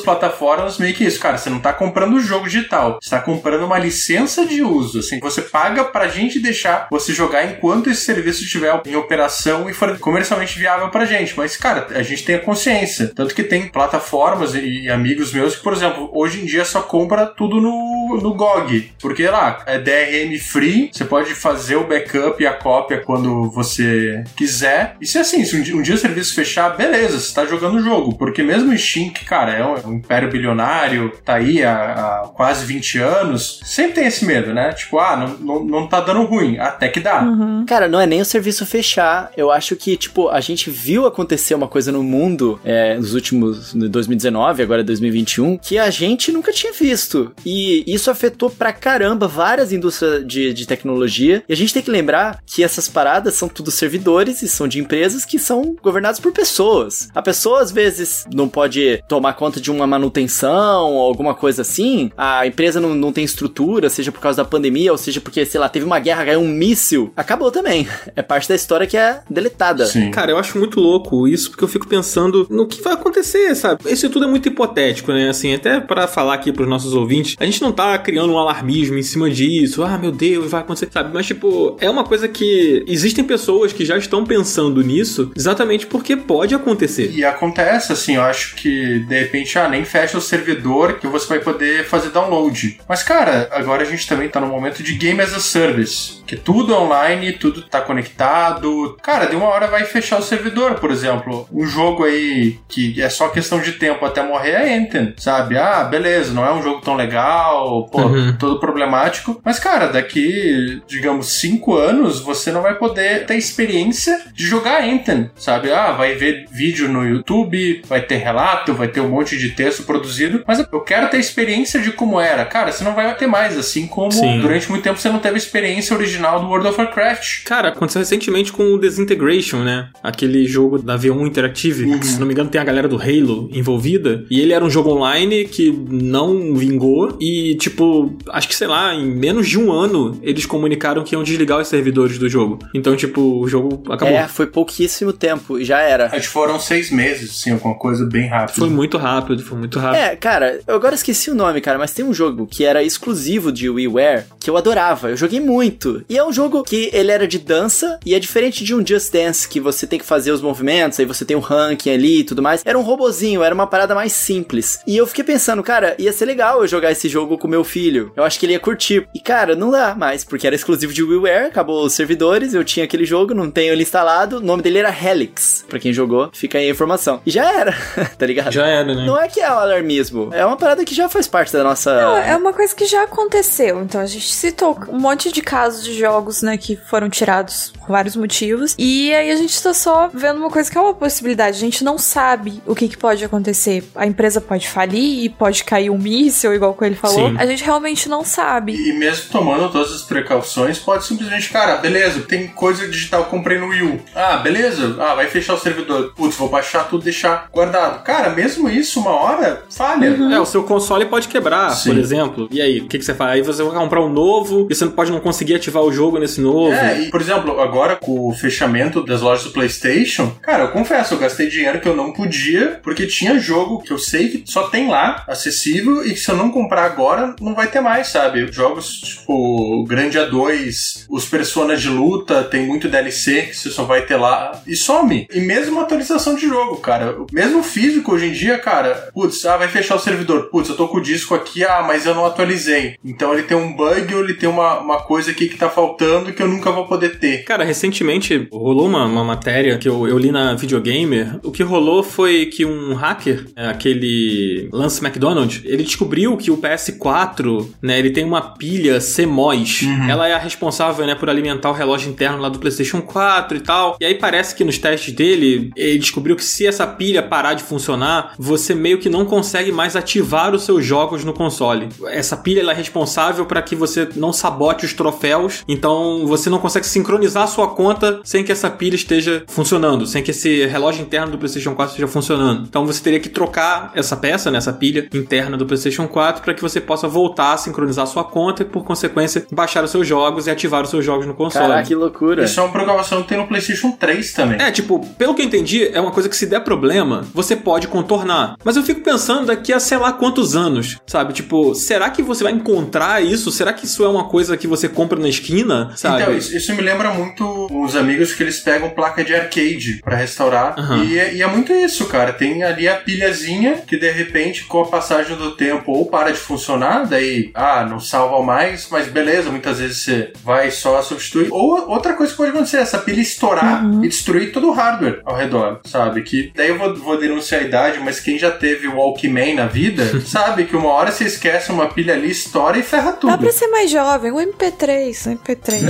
[0.00, 1.36] plataformas meio que isso, cara.
[1.38, 5.00] Você não tá comprando o jogo digital, você tá comprando uma licença de uso.
[5.00, 9.74] Assim, você paga pra gente deixar você jogar enquanto esse serviço estiver em operação e
[9.74, 11.34] for comercialmente viável pra gente.
[11.36, 13.12] Mas, cara, a gente tem a consciência.
[13.14, 16.82] Tanto que tem plataformas e, e amigos meus que, por exemplo, hoje em dia só
[16.82, 18.92] compra tudo no, no GOG.
[19.00, 24.24] Porque lá, é DRM free, você pode fazer o backup e a cópia quando você
[24.36, 24.96] quiser.
[25.00, 27.76] E se assim, se um dia, um dia o serviço fechar, beleza, você tá jogando
[27.76, 28.16] o jogo.
[28.16, 31.92] Porque mesmo o Steam, que, cara, é um, é um império bilionário, tá aí há,
[32.24, 34.72] há quase 20 anos, sempre tem esse medo, né?
[34.72, 36.58] Tipo, ah, não, não, não tá dando ruim.
[36.60, 37.22] Até que dá.
[37.22, 37.64] Uhum.
[37.66, 39.32] Cara, não é nem o serviço fechar.
[39.36, 43.74] Eu acho que, tipo, a gente viu acontecer uma coisa no mundo é, nos últimos.
[43.74, 47.32] em 2019, agora 2021, que a gente nunca tinha visto.
[47.44, 51.42] E isso afetou pra caramba várias indústrias de, de tecnologia.
[51.48, 54.78] E a gente tem que lembrar que essas paradas são tudo servidores e são de
[54.78, 57.08] empresas que são governadas por pessoas.
[57.14, 62.10] A pessoa, às vezes, não pode tomar conta de uma manutenção ou alguma coisa assim.
[62.16, 65.60] A empresa não, não tem estrutura, seja por causa da pandemia, ou seja porque, sei
[65.60, 67.12] lá, teve uma guerra, caiu um míssil.
[67.16, 67.88] Acabou também.
[68.14, 69.86] É parte da história que é deletada.
[69.86, 70.10] Sim.
[70.10, 73.80] Cara, eu acho muito louco isso, porque eu fico pensando no que vai acontecer, sabe?
[73.90, 75.28] Isso tudo é muito hipotético, né?
[75.28, 78.98] Assim, até pra falar aqui pros nossos ouvintes, a gente não tá criando um alarmismo
[78.98, 81.10] em cima disso, ah, meu Deus, vai acontecer, sabe?
[81.12, 86.16] Mas, tipo, é uma coisa que existem pessoas que já estão pensando nisso exatamente porque
[86.16, 87.10] pode acontecer.
[87.12, 91.26] E acontece, assim, eu acho que de repente, ah, nem fecha o servidor que você
[91.26, 92.78] vai poder fazer download.
[92.88, 96.36] Mas, cara, agora a gente também tá no momento de Game as a Service, que
[96.44, 98.96] tudo online, tudo tá conectado.
[99.02, 101.46] Cara, de uma hora vai fechar o servidor, por exemplo.
[101.52, 105.56] Um jogo aí que é só questão de tempo até morrer é Anthem, sabe?
[105.58, 108.36] Ah, beleza, não é um jogo tão legal, pô, Uhum.
[108.38, 109.40] todo problemático.
[109.44, 115.30] Mas, cara, daqui, digamos, cinco anos, você não vai poder ter experiência de jogar Anthem,
[115.36, 115.72] sabe?
[115.72, 119.82] Ah, vai ver vídeo no YouTube, vai ter relato, vai ter um monte de texto
[119.84, 122.44] produzido, mas eu quero ter experiência de como era.
[122.44, 124.40] Cara, você não vai ter mais, assim como Sim.
[124.40, 127.44] durante muito tempo você não teve a experiência original do World of Warcraft.
[127.44, 129.88] Cara, aconteceu recentemente com o Desintegration, né?
[130.02, 131.84] Aquele jogo da V1 Interactive.
[131.84, 131.98] Uhum.
[131.98, 134.24] que, Se não me engano, tem a galera do Halo envolvida.
[134.30, 137.16] E ele era um jogo online que não vingou.
[137.20, 141.22] E, tipo, acho que, sei lá, em menos de um ano, eles comunicaram que iam
[141.22, 142.58] desligar os servidores do jogo.
[142.74, 144.14] Então, tipo, o jogo acabou.
[144.14, 146.06] É, foi pouquíssimo tempo e já era.
[146.06, 148.58] Acho que foram seis meses, assim, alguma coisa bem rápida.
[148.58, 150.00] Foi muito rápido, foi muito rápido.
[150.00, 153.50] É, cara, eu agora esqueci o nome, cara, mas tem um jogo que era exclusivo
[153.52, 155.10] de WiiWare que eu adorava.
[155.10, 156.04] Eu joguei muito.
[156.08, 159.12] E é um jogo que ele era de dança e é diferente de um Just
[159.12, 162.24] Dance que você tem que fazer os movimentos, aí você tem um ranking ali e
[162.24, 162.62] tudo mais.
[162.64, 164.80] Era um robozinho, era uma parada mais simples.
[164.86, 168.12] E eu fiquei pensando, cara, ia ser legal eu jogar esse jogo com meu filho.
[168.14, 169.08] Eu acho que ele ia curtir.
[169.14, 172.84] E cara, não dá mais, porque era exclusivo de WiiWare, acabou os servidores, eu tinha
[172.84, 174.36] aquele jogo, não tenho ele instalado.
[174.38, 175.64] O nome dele era Helix.
[175.68, 177.22] Pra quem jogou, fica aí a informação.
[177.24, 177.72] E já era,
[178.18, 178.52] tá ligado?
[178.52, 179.06] Já era, né?
[179.06, 181.94] Não é que é o alarmismo, é uma parada que já faz parte da nossa.
[181.94, 183.80] Não, é uma coisa que já aconteceu.
[183.80, 186.09] Então a gente citou um monte de casos de jogos,
[186.42, 188.74] né, que foram tirados por vários motivos.
[188.78, 191.56] E aí a gente tá só vendo uma coisa que é uma possibilidade.
[191.56, 193.84] A gente não sabe o que, que pode acontecer.
[193.94, 197.30] A empresa pode falir, pode cair um míssil, igual que ele falou.
[197.30, 197.36] Sim.
[197.38, 198.74] A gente realmente não sabe.
[198.74, 203.68] E mesmo tomando todas as precauções, pode simplesmente, cara, beleza, tem coisa digital, comprei no
[203.68, 204.00] Wii U.
[204.14, 206.12] Ah, beleza, ah, vai fechar o servidor.
[206.14, 208.02] Putz, vou baixar tudo, deixar guardado.
[208.02, 210.06] Cara, mesmo isso, uma hora, falha.
[210.06, 211.90] É, o seu console pode quebrar, Sim.
[211.90, 212.48] por exemplo.
[212.50, 213.32] E aí, o que, que você faz?
[213.32, 216.18] Aí você vai comprar um novo e você não pode não conseguir ativar o jogo
[216.18, 216.72] nesse novo.
[216.72, 221.14] É, e, por exemplo, agora com o fechamento das lojas do PlayStation, cara, eu confesso.
[221.14, 224.68] Eu gastei dinheiro que eu não podia, porque tinha jogo que eu sei que só
[224.68, 228.50] tem lá, acessível, e que se eu não comprar agora, não vai ter mais, sabe?
[228.52, 234.02] Jogos tipo Grande A2, os personagens de luta, tem muito DLC que você só vai
[234.02, 235.26] ter lá e some.
[235.32, 237.16] E mesmo atualização de jogo, cara.
[237.32, 240.50] Mesmo físico hoje em dia, cara, putz, ah, vai fechar o servidor.
[240.50, 242.96] Putz, eu tô com o disco aqui, ah, mas eu não atualizei.
[243.04, 246.32] Então ele tem um bug ou ele tem uma, uma coisa aqui que tá faltando
[246.32, 247.44] que eu nunca vou poder ter.
[247.44, 251.40] Cara, recentemente rolou uma, uma matéria que eu, eu li na Videogamer.
[251.42, 256.58] O que rolou foi que um hacker, é, aquele Lance McDonald, ele descobriu que o
[256.58, 259.82] PS4, né, ele tem uma pilha CMOS.
[260.08, 263.60] Ela é a responsável, né, por alimentar o relógio interno lá do PlayStation 4 e
[263.60, 263.96] tal.
[264.00, 267.62] E aí parece que nos testes dele, ele descobriu que se essa pilha parar de
[267.62, 271.88] funcionar, você meio que não consegue mais ativar os seus jogos no console.
[272.08, 276.86] Essa pilha é responsável para que você não sabote os troféus, então você não consegue
[276.86, 281.32] sincronizar a sua conta sem que essa pilha esteja funcionando, sem que esse relógio interno
[281.32, 282.66] do PlayStation 4 esteja funcionando.
[282.68, 286.54] Então você teria que trocar essa peça, né, essa pilha interna do PlayStation 4 para
[286.54, 290.06] que você possa voltar a sincronizar a sua conta e por consequência baixar os seus
[290.06, 291.68] jogos e ativar os seus jogos no console.
[291.68, 292.44] Caraca, que loucura.
[292.44, 294.60] Isso é uma programação que tem no PlayStation 3 também.
[294.60, 297.88] É, tipo, pelo que eu entendi, é uma coisa que se der problema, você pode
[297.88, 298.56] contornar.
[298.64, 301.32] Mas eu fico pensando daqui a sei lá quantos anos, sabe?
[301.32, 303.50] Tipo, será que você vai encontrar isso?
[303.50, 305.59] Será que isso é uma coisa que você compra na esquina,
[305.96, 306.22] sabe?
[306.22, 310.16] Então, isso, isso me lembra muito os amigos que eles pegam placa de arcade pra
[310.16, 310.78] restaurar.
[310.78, 311.04] Aham.
[311.04, 312.32] E, é, e é muito isso, cara.
[312.32, 316.38] Tem ali a pilhazinha que de repente, com a passagem do tempo, ou para de
[316.38, 321.48] funcionar, daí, ah, não salva mais, mas beleza, muitas vezes você vai só substituir.
[321.50, 325.36] Ou outra coisa que pode acontecer, essa pilha estourar e destruir todo o hardware ao
[325.36, 326.22] redor, sabe?
[326.22, 329.66] Que daí eu vou, vou denunciar a idade, mas quem já teve o Walkman na
[329.66, 333.30] vida, sabe que uma hora você esquece uma pilha ali, estoura e ferra tudo.
[333.30, 335.80] Dá pra ser mais jovem, o MP3, o MP3.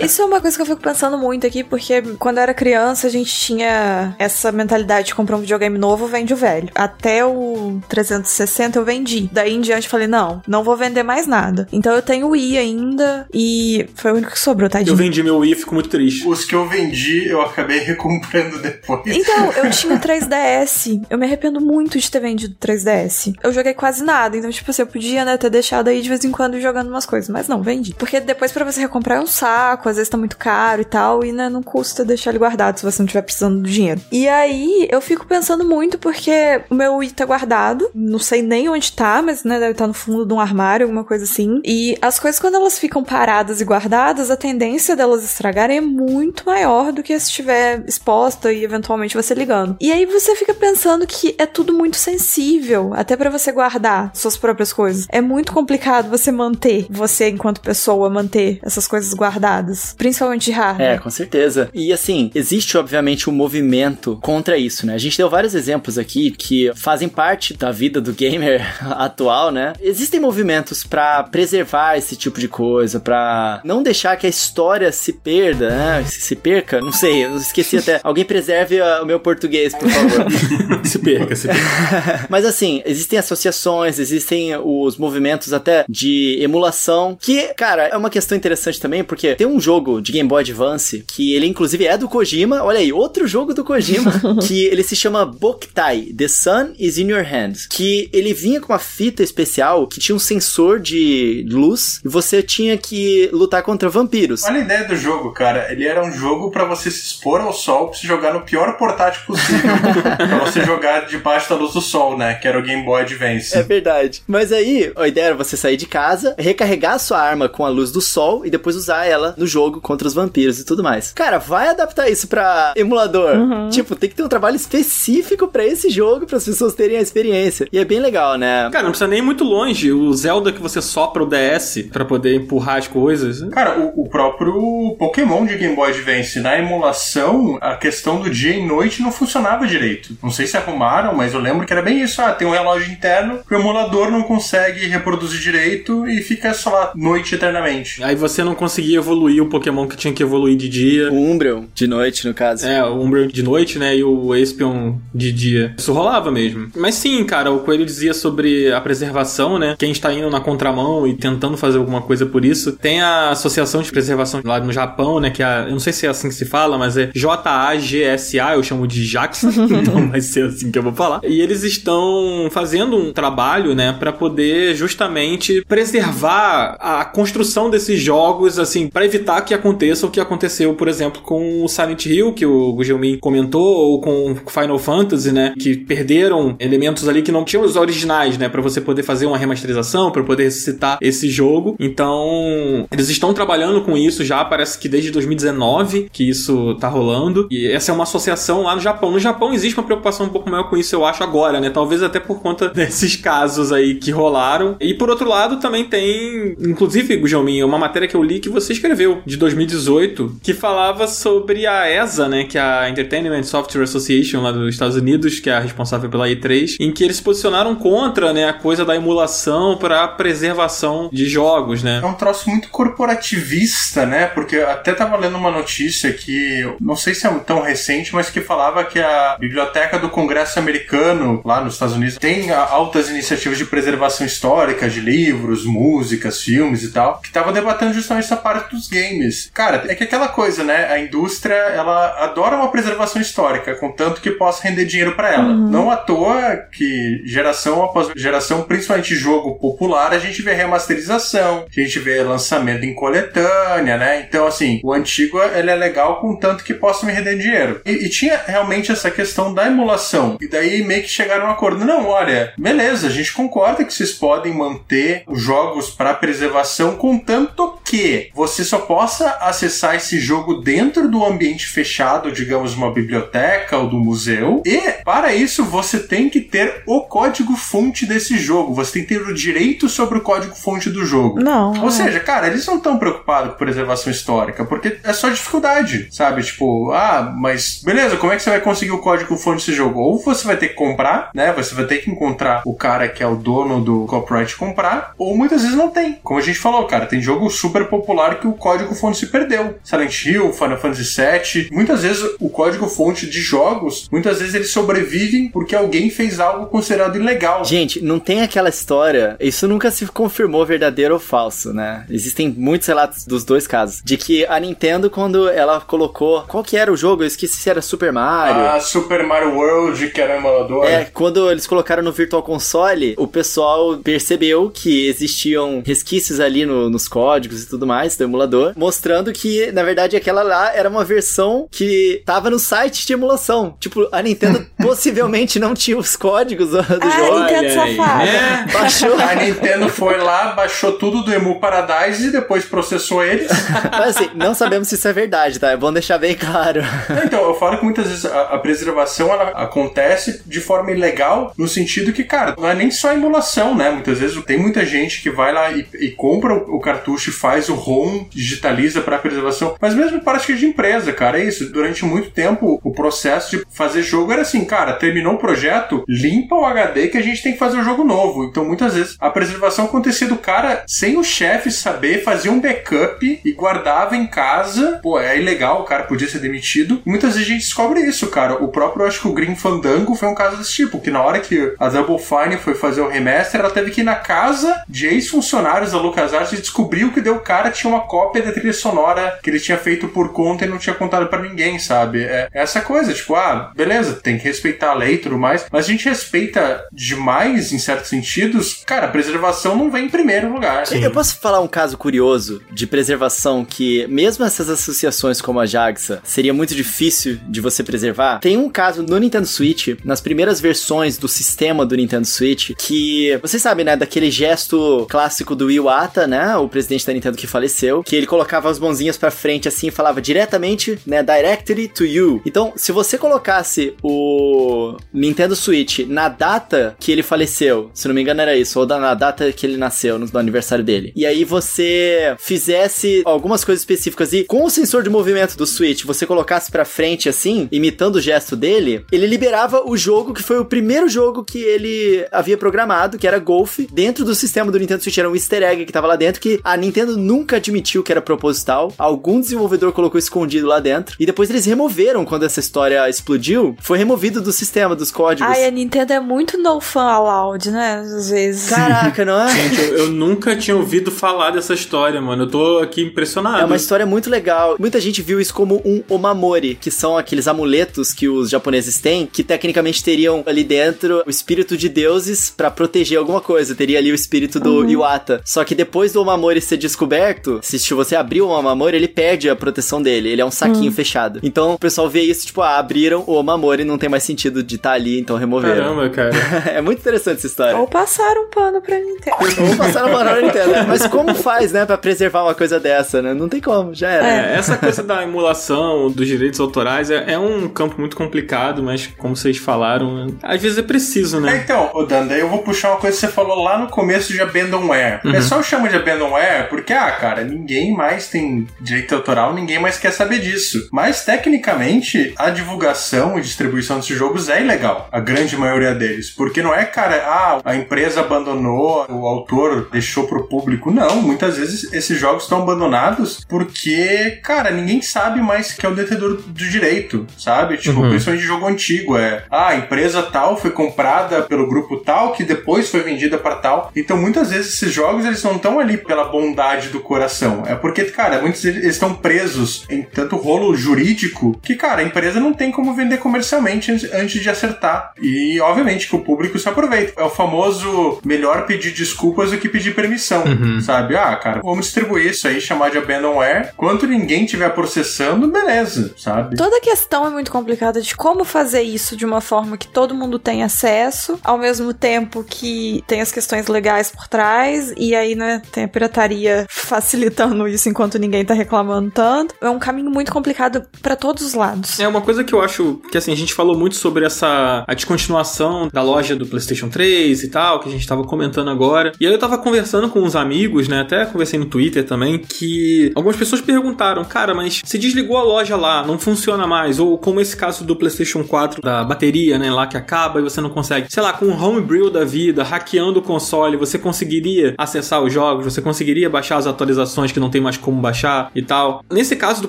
[0.04, 3.06] Isso é uma coisa que eu fico pensando muito aqui, porque quando eu era criança
[3.06, 6.68] a gente tinha essa mentalidade de comprar um videogame novo, vende o velho.
[6.74, 9.28] Até o 360 eu vendi.
[9.32, 11.66] Daí em diante eu falei, não, não vou vender mais nada.
[11.72, 14.96] Então eu tenho o Wii ainda e foi o único que sobrou, Eu tadinho.
[14.96, 16.26] vendi meu Wii e fico muito triste.
[16.26, 19.02] Os que eu vendi, eu acabei recomprando depois.
[19.06, 21.02] Então, eu tinha o 3DS.
[21.10, 23.34] Eu me arrependo muito de ter vendido o 3DS.
[23.42, 24.36] Eu joguei quase nada.
[24.36, 27.06] Então, tipo assim, eu podia, né, ter deixado aí de vez em quando jogando umas
[27.06, 27.28] coisas.
[27.28, 27.94] Mas não, vendi.
[27.94, 31.24] Porque depois pra você recomprar é um saco, às vezes tá muito caro e tal.
[31.24, 34.00] E, né, não custa deixar ele guardado se você não estiver precisando do dinheiro.
[34.10, 37.90] E aí, eu fico pensando muito porque o meu Wii tá guardado.
[37.94, 41.04] Não sei nem onde tá, mas, né, deve estar no fundo de um armário, alguma
[41.04, 41.60] coisa assim.
[41.64, 46.44] E as coisas, quando elas ficam paradas e guardadas, a tendência delas estragarem é muito
[46.46, 49.76] maior do que se estiver exposta e eventualmente você ligando.
[49.80, 54.36] E aí você fica pensando que é tudo muito sensível, até pra você guardar suas
[54.36, 55.06] próprias coisas.
[55.10, 58.27] É muito complicado você manter, você enquanto pessoa manter
[58.62, 60.94] essas coisas guardadas, principalmente de hardware.
[60.94, 61.70] É, com certeza.
[61.72, 64.94] E assim, existe obviamente um movimento contra isso, né?
[64.94, 68.62] A gente deu vários exemplos aqui que fazem parte da vida do gamer
[68.92, 69.72] atual, né?
[69.80, 75.12] Existem movimentos pra preservar esse tipo de coisa, pra não deixar que a história se
[75.12, 76.04] perda, né?
[76.04, 78.00] Se, se perca, não sei, eu esqueci até.
[78.04, 80.26] Alguém preserve ah, o meu português, por favor.
[80.84, 82.26] se perca, se perca.
[82.28, 88.17] Mas assim, existem associações, existem os movimentos até de emulação, que, cara, é uma questão
[88.34, 92.08] interessante também, porque tem um jogo de Game Boy Advance, que ele inclusive é do
[92.08, 94.12] Kojima, olha aí, outro jogo do Kojima,
[94.46, 98.72] que ele se chama Boktai, The Sun is in Your Hands, que ele vinha com
[98.72, 103.88] uma fita especial que tinha um sensor de luz e você tinha que lutar contra
[103.88, 104.44] vampiros.
[104.44, 105.70] Olha a ideia do jogo, cara.
[105.70, 108.76] Ele era um jogo pra você se expor ao sol, pra você jogar no pior
[108.76, 109.70] portátil possível.
[110.16, 112.34] pra você jogar debaixo da luz do sol, né?
[112.34, 113.56] Que era o Game Boy Advance.
[113.56, 114.22] É verdade.
[114.26, 117.68] Mas aí, a ideia era você sair de casa, recarregar a sua arma com a
[117.68, 121.12] luz do sol e depois usar ela no jogo contra os vampiros e tudo mais.
[121.12, 123.68] Cara, vai adaptar isso pra emulador.
[123.70, 127.00] Tipo, tem que ter um trabalho específico pra esse jogo, para as pessoas terem a
[127.00, 127.68] experiência.
[127.72, 128.68] E é bem legal, né?
[128.70, 129.92] Cara, não precisa nem ir muito longe.
[129.92, 133.42] O Zelda que você sopra o DS pra poder empurrar as coisas.
[133.50, 138.54] Cara, o, o próprio Pokémon de Game Boy Advance, na emulação, a questão do dia
[138.54, 140.16] e noite não funcionava direito.
[140.22, 142.20] Não sei se arrumaram, mas eu lembro que era bem isso.
[142.22, 146.70] Ah, tem um relógio interno que o emulador não consegue reproduzir direito e fica só
[146.70, 147.87] lá noite eternamente.
[148.02, 151.12] Aí você não conseguia evoluir o Pokémon que tinha que evoluir de dia.
[151.12, 152.66] O Umbreon, de noite, no caso.
[152.66, 153.96] É, o Umbreon de noite, né?
[153.96, 155.74] E o Espion de dia.
[155.76, 156.70] Isso rolava mesmo.
[156.76, 159.74] Mas sim, cara, o Coelho dizia sobre a preservação, né?
[159.78, 162.72] Quem está indo na contramão e tentando fazer alguma coisa por isso.
[162.72, 165.30] Tem a Associação de Preservação lá no Japão, né?
[165.30, 168.54] Que é a, eu não sei se é assim que se fala, mas é J-A-G-S-A,
[168.54, 171.20] eu chamo de JAXA, então vai ser assim que eu vou falar.
[171.24, 173.94] E eles estão fazendo um trabalho, né?
[173.98, 180.20] Pra poder justamente preservar a construção desses jogos, assim, pra evitar que aconteça o que
[180.20, 185.32] aconteceu, por exemplo, com o Silent Hill, que o Gelmin comentou, ou com Final Fantasy,
[185.32, 185.54] né?
[185.58, 188.48] Que perderam elementos ali que não tinham os originais, né?
[188.48, 191.76] Pra você poder fazer uma remasterização, para poder ressuscitar esse jogo.
[191.78, 197.46] Então, eles estão trabalhando com isso já, parece que desde 2019 que isso tá rolando.
[197.50, 199.10] E essa é uma associação lá no Japão.
[199.10, 201.70] No Japão existe uma preocupação um pouco maior com isso, eu acho, agora, né?
[201.70, 204.76] Talvez até por conta desses casos aí que rolaram.
[204.80, 208.72] E por outro lado, também tem, inclusive, Gujalmin, uma matéria que eu li que você
[208.72, 212.44] escreveu, de 2018, que falava sobre a ESA, né?
[212.44, 216.28] Que é a Entertainment Software Association lá dos Estados Unidos, que é a responsável pela
[216.28, 221.26] E3, em que eles se posicionaram contra, né, a coisa da emulação para preservação de
[221.26, 222.00] jogos, né?
[222.02, 224.26] É um troço muito corporativista, né?
[224.26, 228.40] Porque até tava lendo uma notícia que, não sei se é tão recente, mas que
[228.40, 233.64] falava que a Biblioteca do Congresso Americano, lá nos Estados Unidos, tem altas iniciativas de
[233.64, 238.88] preservação histórica de livros, músicas, filmes e tal, que tava debatendo justamente essa parte dos
[238.88, 239.50] games.
[239.52, 240.90] Cara, é que aquela coisa, né?
[240.90, 245.48] A indústria, ela adora uma preservação histórica, contanto que possa render dinheiro para ela.
[245.48, 245.70] Uhum.
[245.70, 251.80] Não à toa que geração após geração, principalmente jogo popular, a gente vê remasterização, a
[251.80, 254.20] gente vê lançamento em coletânea, né?
[254.20, 257.80] Então, assim, o antigo ele é legal contanto que possa me render dinheiro.
[257.84, 260.36] E, e tinha realmente essa questão da emulação.
[260.40, 261.84] E daí meio que chegaram a um acordo.
[261.84, 267.47] Não, olha, beleza, a gente concorda que vocês podem manter os jogos para preservação, contanto
[267.88, 273.88] que você só possa acessar esse jogo dentro do ambiente fechado, digamos, uma biblioteca ou
[273.88, 274.62] do museu.
[274.66, 278.74] E, para isso, você tem que ter o código-fonte desse jogo.
[278.74, 281.40] Você tem que ter o direito sobre o código-fonte do jogo.
[281.40, 281.80] Não.
[281.80, 281.90] Ou é.
[281.90, 286.42] seja, cara, eles não estão preocupados com preservação histórica, porque é só dificuldade, sabe?
[286.42, 290.00] Tipo, ah, mas beleza, como é que você vai conseguir o código-fonte desse jogo?
[290.00, 291.52] Ou você vai ter que comprar, né?
[291.54, 295.36] Você vai ter que encontrar o cara que é o dono do copyright comprar, ou
[295.36, 296.18] muitas vezes não tem.
[296.22, 299.78] Como a gente falou, cara, tem jogo super popular que o código-fonte se perdeu.
[299.82, 301.68] Silent Hill, Final Fantasy VII.
[301.72, 307.16] Muitas vezes o código-fonte de jogos, muitas vezes eles sobrevivem porque alguém fez algo considerado
[307.16, 307.64] ilegal.
[307.64, 312.04] Gente, não tem aquela história, isso nunca se confirmou verdadeiro ou falso, né?
[312.10, 316.76] Existem muitos relatos dos dois casos, de que a Nintendo, quando ela colocou, qual que
[316.76, 317.22] era o jogo?
[317.22, 318.62] Eu esqueci se era Super Mario.
[318.62, 320.84] Ah, Super Mario World, que era emulador.
[320.84, 326.88] É, quando eles colocaram no Virtual Console, o pessoal percebeu que existiam resquícios ali no,
[326.90, 331.04] nos códigos e tudo mais do emulador, mostrando que, na verdade, aquela lá era uma
[331.04, 333.76] versão que tava no site de emulação.
[333.78, 337.36] Tipo, a Nintendo possivelmente não tinha os códigos do, ah, jogo.
[337.36, 338.24] A Nintendo safada.
[338.24, 338.66] É.
[338.72, 339.14] Baixou.
[339.18, 343.50] A Nintendo foi lá, baixou tudo do Emu Paradise e depois processou eles.
[343.90, 345.70] Mas assim, não sabemos se isso é verdade, tá?
[345.70, 346.82] É bom deixar bem claro.
[347.24, 351.68] Então, eu falo que muitas vezes a, a preservação ela acontece de forma ilegal, no
[351.68, 353.90] sentido que, cara, não é nem só emulação, né?
[353.90, 357.32] Muitas vezes tem muita gente que vai lá e, e compra o, o, cartucho e
[357.32, 361.70] faz o ROM, digitaliza para preservação, mas mesmo prática de empresa, cara, é isso.
[361.72, 366.54] Durante muito tempo, o processo de fazer jogo era assim, cara, terminou o projeto, limpa
[366.54, 368.44] o HD que a gente tem que fazer um jogo novo.
[368.44, 373.40] Então, muitas vezes, a preservação acontecia do cara sem o chefe saber, fazia um backup
[373.44, 375.00] e guardava em casa.
[375.02, 377.02] Pô, é ilegal, o cara podia ser demitido.
[377.04, 378.62] Muitas vezes a gente descobre isso, cara.
[378.62, 381.40] O próprio, acho que o Green Fandango foi um caso desse tipo, que na hora
[381.40, 385.06] que a Double Fine foi fazer o remaster, ela teve que ir na casa de
[385.06, 386.62] ex-funcionários da LucasArts e
[386.98, 390.08] descobriu que deu o cara tinha uma cópia da trilha sonora que ele tinha feito
[390.08, 392.22] por conta e não tinha contado para ninguém, sabe?
[392.22, 395.84] É essa coisa, tipo, ah, beleza, tem que respeitar a lei e tudo mais, mas
[395.84, 400.86] a gente respeita demais, em certos sentidos, cara, a preservação não vem em primeiro lugar.
[400.86, 401.02] Sim.
[401.02, 406.20] Eu posso falar um caso curioso de preservação que, mesmo essas associações como a JAGSA,
[406.24, 408.40] seria muito difícil de você preservar?
[408.40, 413.38] Tem um caso no Nintendo Switch, nas primeiras versões do sistema do Nintendo Switch, que
[413.40, 418.02] vocês sabem, né, daquele gesto clássico do Iwata, né, o presidente da Nintendo que faleceu,
[418.02, 422.40] que ele colocava as mãozinhas para frente assim e falava diretamente, né, directly to you.
[422.44, 428.22] Então, se você colocasse o Nintendo Switch na data que ele faleceu, se não me
[428.22, 432.36] engano era isso, ou na data que ele nasceu, no aniversário dele, e aí você
[432.38, 436.84] fizesse algumas coisas específicas e com o sensor de movimento do Switch você colocasse para
[436.84, 441.44] frente assim, imitando o gesto dele, ele liberava o jogo que foi o primeiro jogo
[441.44, 445.18] que ele havia programado, que era Golf, dentro do sistema do Nintendo Switch.
[445.18, 448.20] Era um easter egg que tava lá dentro que a Nintendo nunca admitiu que era
[448.20, 448.92] proposital.
[448.96, 451.16] Algum desenvolvedor colocou escondido lá dentro.
[451.18, 453.76] E depois eles removeram quando essa história explodiu.
[453.80, 455.50] Foi removido do sistema, dos códigos.
[455.50, 457.96] Ai, a Nintendo é muito no fun allowed, né?
[457.96, 458.68] Às vezes.
[458.68, 459.48] Caraca, não é?
[459.54, 462.44] Gente, eu, eu, nunca tinha ouvido falar dessa história, mano.
[462.44, 463.60] Eu tô aqui impressionado.
[463.60, 464.76] É uma história muito legal.
[464.78, 469.26] Muita gente viu isso como um omamori, que são aqueles amuletos que os japoneses têm,
[469.26, 473.74] que tecnicamente teriam ali dentro o espírito de deuses para proteger alguma coisa.
[473.74, 474.88] Teria ali o espírito do uhum.
[474.88, 475.40] Iwata.
[475.44, 479.56] Só que depois do omamori ser descoberto, se você abrir o omamori, ele perde a
[479.56, 480.28] proteção dele.
[480.30, 480.92] Ele é um saquinho uhum.
[480.92, 481.40] fechado.
[481.42, 484.76] Então, o pessoal vê isso, tipo, ah, abriram o Mamori não tem mais sentido de
[484.76, 485.76] estar tá ali, então removeram.
[485.76, 486.30] Caramba, cara.
[486.72, 487.76] é muito interessante essa história.
[487.76, 489.36] Ou passaram um pano pra Nintendo.
[489.40, 490.70] Ou passaram um pano pra Nintendo.
[490.70, 490.84] Né?
[490.88, 493.34] Mas como faz, né, pra preservar uma coisa dessa, né?
[493.34, 494.26] Não tem como, já era.
[494.26, 499.06] É, essa coisa da emulação, dos direitos autorais, é, é, um campo muito complicado, mas
[499.18, 501.56] como vocês falaram, às vezes é preciso, né?
[501.56, 504.32] É, então, o Danda, eu vou puxar uma coisa que você falou lá no começo
[504.32, 505.20] de Abandonware.
[505.24, 505.30] Uhum.
[505.30, 509.98] O pessoal chama de Abandonware porque, ah, cara, ninguém mais tem direito autoral, ninguém mais
[509.98, 510.88] quer saber disso.
[510.92, 515.08] Mas, tecnicamente, a divulgação e distribuição desses jogos é ilegal.
[515.10, 516.30] A grande maioria deles.
[516.30, 520.90] Porque não é, cara, ah, a empresa abandonou, o autor deixou pro público.
[520.90, 525.94] Não, muitas vezes esses jogos estão abandonados porque, cara, ninguém sabe mais que é o
[525.94, 527.76] detentor do direito, sabe?
[527.76, 528.10] Tipo, uhum.
[528.10, 529.16] principalmente de jogo antigo.
[529.16, 533.56] É, ah, a empresa tal foi comprada pelo grupo tal, que depois foi vendida para
[533.56, 533.90] tal.
[533.94, 537.64] Então, muitas vezes esses jogos eles não estão ali pela bondade do coração.
[537.66, 542.40] É porque, cara, muitos eles estão presos em tanto rolo jurídico que, cara, a empresa
[542.40, 545.12] não tem como vender comercialmente antes de acertar.
[545.20, 547.20] E, obviamente, que o público se aproveita.
[547.20, 550.80] É o famoso melhor pedir desculpas do que pedir permissão, uhum.
[550.80, 551.16] sabe?
[551.16, 553.72] Ah, cara, vamos distribuir isso aí, chamar de abandonware.
[553.76, 556.56] Quanto ninguém estiver processando, beleza, sabe?
[556.56, 560.14] Toda a questão é muito complicada de como fazer isso de uma forma que todo
[560.14, 565.34] mundo tem acesso, ao mesmo tempo que tem as questões legais por trás, e aí,
[565.34, 566.37] né, tem a pirataria
[566.68, 569.54] facilitando isso enquanto ninguém tá reclamando tanto.
[569.60, 571.98] É um caminho muito complicado para todos os lados.
[571.98, 574.94] É uma coisa que eu acho que, assim, a gente falou muito sobre essa a
[574.94, 579.12] descontinuação da loja do PlayStation 3 e tal, que a gente tava comentando agora.
[579.20, 583.12] E aí eu tava conversando com uns amigos, né, até conversei no Twitter também, que
[583.14, 587.40] algumas pessoas perguntaram, cara, mas se desligou a loja lá, não funciona mais, ou como
[587.40, 591.10] esse caso do PlayStation 4, da bateria, né, lá que acaba e você não consegue,
[591.10, 595.64] sei lá, com o homebrew da vida, hackeando o console, você conseguiria acessar os jogos,
[595.64, 599.04] você conseguiria baixar as atualizações que não tem mais como baixar e tal.
[599.10, 599.68] Nesse caso do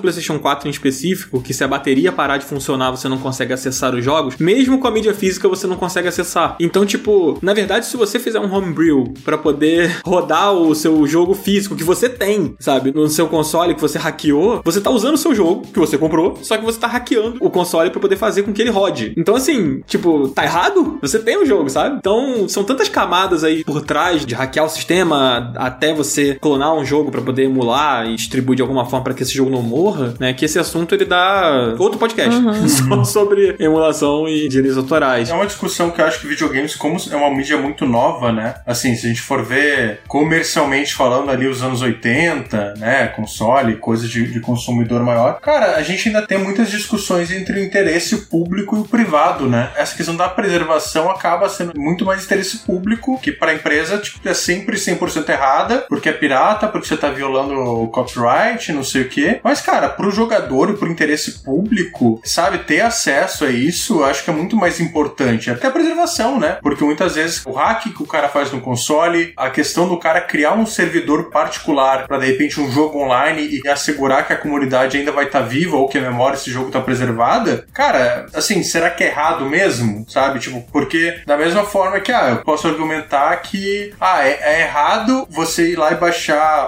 [0.00, 3.94] PlayStation 4 em específico, que se a bateria parar de funcionar, você não consegue acessar
[3.94, 6.56] os jogos, mesmo com a mídia física você não consegue acessar.
[6.60, 11.34] Então, tipo, na verdade, se você fizer um homebrew para poder rodar o seu jogo
[11.34, 15.18] físico que você tem, sabe, no seu console que você hackeou, você tá usando o
[15.18, 18.42] seu jogo que você comprou, só que você tá hackeando o console para poder fazer
[18.42, 19.14] com que ele rode.
[19.16, 20.98] Então, assim, tipo, tá errado?
[21.00, 21.96] Você tem o jogo, sabe?
[21.96, 26.84] Então, são tantas camadas aí por trás de hackear o sistema até você clonar um
[26.84, 30.14] jogo para poder emular e distribuir de alguma forma para que esse jogo não morra,
[30.18, 30.32] né?
[30.32, 32.68] Que esse assunto ele dá outro podcast uhum.
[32.68, 35.30] só sobre emulação e direitos autorais.
[35.30, 38.54] É uma discussão que eu acho que videogames, como é uma mídia muito nova, né?
[38.66, 43.08] Assim, se a gente for ver comercialmente falando ali os anos 80, né?
[43.08, 45.40] Console, coisas de, de consumidor maior.
[45.40, 49.70] Cara, a gente ainda tem muitas discussões entre o interesse público e o privado, né?
[49.76, 54.26] Essa questão da preservação acaba sendo muito mais interesse público, que para a empresa tipo,
[54.28, 59.02] é sempre 100% errada, porque é pirata, porque você tá violando o copyright, não sei
[59.02, 59.40] o quê.
[59.42, 64.30] Mas, cara, pro jogador e pro interesse público, sabe, ter acesso a isso, acho que
[64.30, 65.50] é muito mais importante.
[65.50, 66.58] Até a preservação, né?
[66.62, 70.20] Porque muitas vezes o hack que o cara faz no console, a questão do cara
[70.20, 74.96] criar um servidor particular para de repente um jogo online e assegurar que a comunidade
[74.96, 78.62] ainda vai estar tá viva ou que a memória desse jogo tá preservada, cara, assim,
[78.62, 80.04] será que é errado mesmo?
[80.08, 80.38] Sabe?
[80.38, 85.26] Tipo, porque da mesma forma que, ah, eu posso argumentar que, ah, é, é errado
[85.30, 86.19] você ir lá e baixar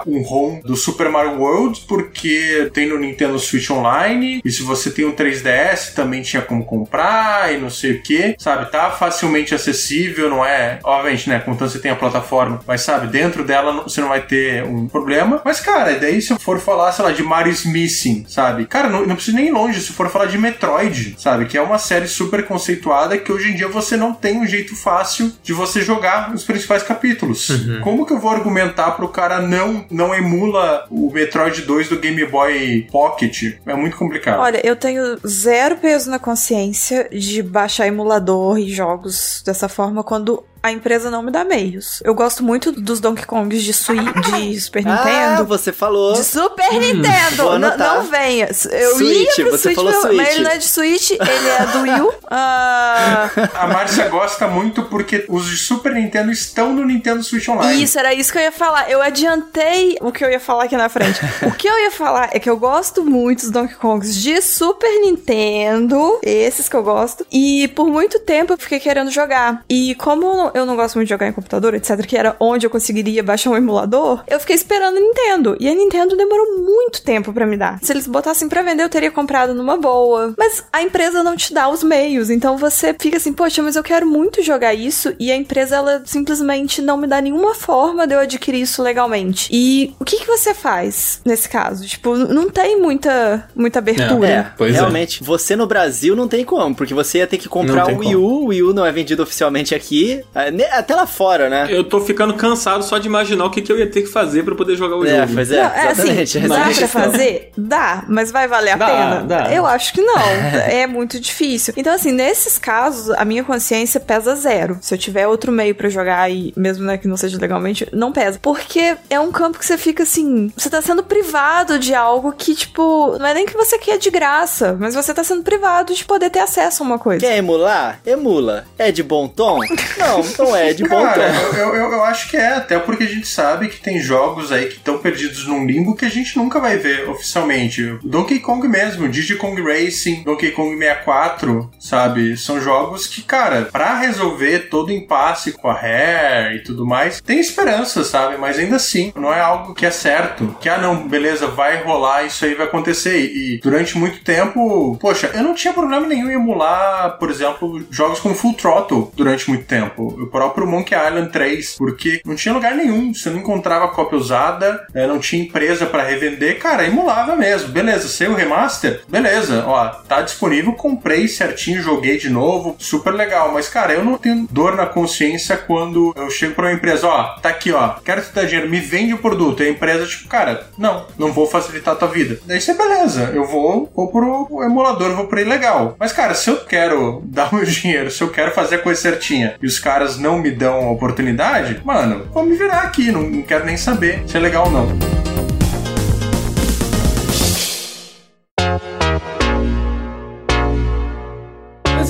[0.05, 4.91] um ROM do Super Mario World porque tem no Nintendo Switch Online e se você
[4.91, 8.71] tem um 3DS também tinha como comprar e não sei o que, sabe?
[8.71, 10.79] Tá facilmente acessível, não é?
[10.83, 11.39] Obviamente, né?
[11.39, 15.41] Contanto você tem a plataforma, mas sabe, dentro dela você não vai ter um problema.
[15.43, 18.65] Mas, cara, daí se eu for falar, sei lá, de Mario Missing, sabe?
[18.65, 21.45] Cara, não, não precisa nem ir longe se for falar de Metroid, sabe?
[21.45, 24.75] Que é uma série super conceituada que hoje em dia você não tem um jeito
[24.75, 27.49] fácil de você jogar os principais capítulos.
[27.49, 27.81] Uhum.
[27.81, 32.25] Como que eu vou argumentar pro cara não, não emula o Metroid 2 do Game
[32.25, 33.57] Boy Pocket?
[33.65, 34.39] É muito complicado.
[34.39, 40.43] Olha, eu tenho zero peso na consciência de baixar emulador e jogos dessa forma quando
[40.63, 42.01] a empresa não me dá meios.
[42.05, 45.41] Eu gosto muito dos Donkey Kongs de, Sui de Super ah, Nintendo.
[45.41, 46.13] Ah, você falou.
[46.13, 47.59] De Super hum, Nintendo!
[47.59, 48.47] Não, não venha.
[48.71, 50.15] Eu Switch, ia pro você Switch, falou Switch.
[50.15, 52.07] mas ele não é de Switch, ele é do Wii U.
[52.07, 52.13] Uh...
[53.59, 57.83] A Márcia gosta muito porque os de Super Nintendo estão no Nintendo Switch Online.
[57.83, 58.89] Isso, era isso que eu ia falar.
[58.89, 61.19] Eu adiantei o que eu ia falar aqui na frente.
[61.43, 65.01] o que eu ia falar é que eu gosto muito dos Donkey Kongs de Super
[65.01, 69.61] Nintendo, esses que eu gosto, e por muito tempo eu fiquei querendo jogar.
[69.69, 72.69] E como eu não gosto muito de jogar em computador, etc, que era onde eu
[72.69, 75.57] conseguiria baixar um emulador, eu fiquei esperando a Nintendo.
[75.59, 77.79] E a Nintendo demorou muito tempo para me dar.
[77.81, 80.33] Se eles botassem para vender, eu teria comprado numa boa.
[80.37, 83.83] Mas a empresa não te dá os meios, então você fica assim, poxa, mas eu
[83.83, 88.13] quero muito jogar isso e a empresa ela simplesmente não me dá nenhuma forma de
[88.13, 89.49] eu adquirir isso legalmente.
[89.51, 91.85] E o que que você faz nesse caso?
[91.85, 94.27] Tipo, não tem muita muita abertura.
[94.27, 94.77] É, Pois é.
[94.77, 95.23] realmente.
[95.23, 98.23] Você no Brasil não tem como, porque você ia ter que comprar um Wii U,
[98.23, 101.67] o Wii U não é vendido oficialmente aqui, é, até lá fora, né?
[101.69, 104.43] Eu tô ficando cansado só de imaginar o que, que eu ia ter que fazer
[104.43, 105.33] pra poder jogar o É, jogo.
[105.33, 106.37] pois é, Não, é exatamente.
[106.37, 107.51] assim, dá pra fazer?
[107.57, 109.21] Dá, mas vai valer a Dá, pena?
[109.23, 109.53] dá.
[109.53, 110.19] Eu acho que não.
[110.19, 111.73] é muito difícil.
[111.77, 114.77] Então, assim, nesses casos, a minha consciência pesa zero.
[114.81, 118.11] Se eu tiver outro meio pra jogar e mesmo né, que não seja legalmente, não
[118.11, 118.39] pesa.
[118.41, 122.55] Porque é um campo que você fica assim, você tá sendo privado de algo que,
[122.55, 126.03] tipo, não é nem que você quer de graça, mas você tá sendo privado de
[126.05, 127.19] poder ter acesso a uma coisa.
[127.25, 127.99] Quer emular?
[128.05, 128.65] Emula.
[128.77, 129.59] É de bom tom?
[129.97, 131.57] Não, não é de bom Cara, tom.
[131.57, 134.65] eu, eu, eu acho que é, até porque a gente sabe que tem jogos aí
[134.67, 137.97] que estão perdidos num limbo que a gente nunca vai ver oficialmente.
[138.03, 142.37] Donkey Kong mesmo, Diddy Kong Racing, Donkey Kong 64, sabe?
[142.37, 147.21] São jogos que, cara, pra resolver todo o impasse com a Rare e tudo mais,
[147.21, 148.37] tem esperança, sabe?
[148.37, 150.55] Mas ainda assim, não é algo que é certo.
[150.59, 153.19] Que, ah, não, beleza, vai rolar, isso aí vai acontecer.
[153.19, 158.19] E durante muito tempo, poxa, eu não tinha problema nenhum em emular, por exemplo, jogos
[158.19, 160.22] como Full Throttle durante muito tempo.
[160.23, 164.85] O próprio Monkey Island 3, porque não tinha lugar nenhum, você não encontrava cópia usada,
[164.93, 167.69] eh, não tinha empresa pra revender, cara, emulava mesmo.
[167.69, 169.01] Beleza, saiu o remaster?
[169.07, 173.51] Beleza, ó, tá disponível, comprei certinho, joguei de novo, super legal.
[173.53, 177.23] Mas, cara, eu não tenho dor na consciência quando eu chego pra uma empresa, ó,
[177.39, 179.61] tá aqui, ó, quero te dar dinheiro, me vende o produto.
[179.61, 182.39] E a empresa, tipo, cara, não, não vou facilitar a tua vida.
[182.45, 185.95] Daí você, beleza, eu vou, vou pro emulador, vou pro ilegal.
[185.99, 189.55] Mas, cara, se eu quero dar meu dinheiro, se eu quero fazer a coisa certinha
[189.61, 193.41] e os caras não me dão a oportunidade, mano, vou me virar aqui, não, não
[193.41, 195.32] quero nem saber se é legal ou não.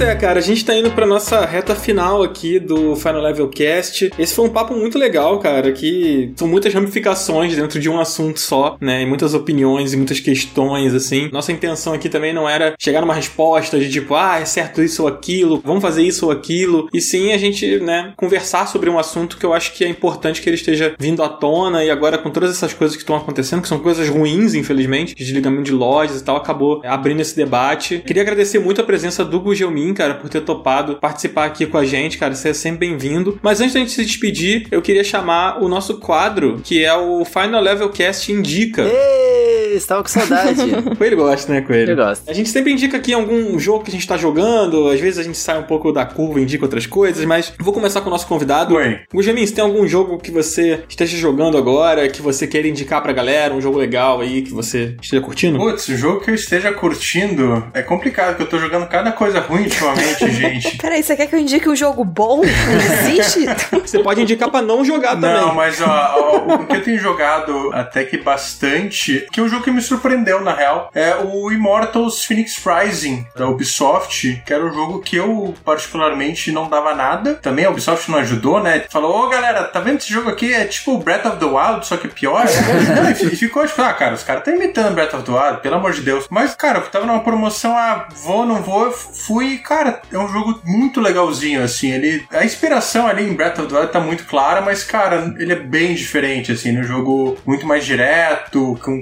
[0.04, 4.12] É, cara, a gente tá indo pra nossa reta final aqui do Final Level Cast.
[4.20, 8.40] Esse foi um papo muito legal, cara, que são muitas ramificações dentro de um assunto
[8.40, 9.02] só, né?
[9.02, 11.30] E muitas opiniões e muitas questões, assim.
[11.32, 15.04] Nossa intenção aqui também não era chegar numa resposta de tipo, ah, é certo isso
[15.04, 16.90] ou aquilo, vamos fazer isso ou aquilo.
[16.94, 20.42] E sim a gente, né, conversar sobre um assunto que eu acho que é importante
[20.42, 23.62] que ele esteja vindo à tona e agora com todas essas coisas que estão acontecendo,
[23.62, 28.04] que são coisas ruins, infelizmente, de desligamento de lojas e tal, acabou abrindo esse debate.
[28.06, 31.86] Queria agradecer muito a presença do Gugelmin, cara, por ter topado participar aqui com a
[31.86, 32.36] gente, cara.
[32.36, 33.40] Você é sempre bem-vindo.
[33.42, 37.24] Mas antes da gente se despedir, eu queria chamar o nosso quadro, que é o
[37.26, 38.84] Final Level Cast Indica.
[38.84, 40.62] Ê, estava com saudade.
[40.98, 41.92] Coelho gosta, né, Coelho?
[41.92, 42.30] Eu gosto.
[42.30, 45.24] A gente sempre indica aqui algum jogo que a gente tá jogando, às vezes a
[45.24, 48.12] gente sai um pouco da curva e indica outras coisas, mas vou começar com o
[48.12, 48.76] nosso convidado.
[48.76, 49.00] Oi.
[49.14, 53.14] Gujamin, se tem algum jogo que você esteja jogando agora, que você queira indicar pra
[53.14, 55.58] galera, um jogo legal aí que você esteja curtindo?
[55.58, 59.40] Putz, o jogo que eu esteja curtindo é complicado, porque eu tô jogando cada coisa
[59.40, 60.78] ruim ultimamente, gente.
[60.78, 62.42] Peraí, você quer que eu indique um jogo bom?
[62.42, 63.46] Não existe?
[63.84, 65.34] Você pode indicar pra não jogar também.
[65.34, 66.16] Não, mas ó,
[66.48, 69.82] ó, o que eu tenho jogado até que bastante, que é um jogo que me
[69.82, 75.16] surpreendeu na real, é o Immortals Phoenix Rising da Ubisoft, que era um jogo que
[75.16, 77.36] eu particularmente não dava nada.
[77.36, 78.86] Também a Ubisoft não ajudou, né?
[78.90, 80.54] Falou, ô galera, tá vendo esse jogo aqui?
[80.54, 82.46] É tipo Breath of the Wild, só que pior.
[83.22, 85.94] e ficou tipo, ah, cara, os caras estão imitando Breath of the Wild, pelo amor
[85.94, 86.28] de Deus.
[86.30, 90.28] Mas, cara, eu tava numa promoção, ah, vou, não vou, eu fui, cara, é um
[90.28, 91.92] jogo muito legalzinho, assim.
[91.92, 95.54] Ele, a inspiração ali em Breath of the Wild tá muito clara, mas, cara, ele
[95.54, 96.78] é bem diferente, assim.
[96.78, 99.02] Um jogo muito mais direto, com um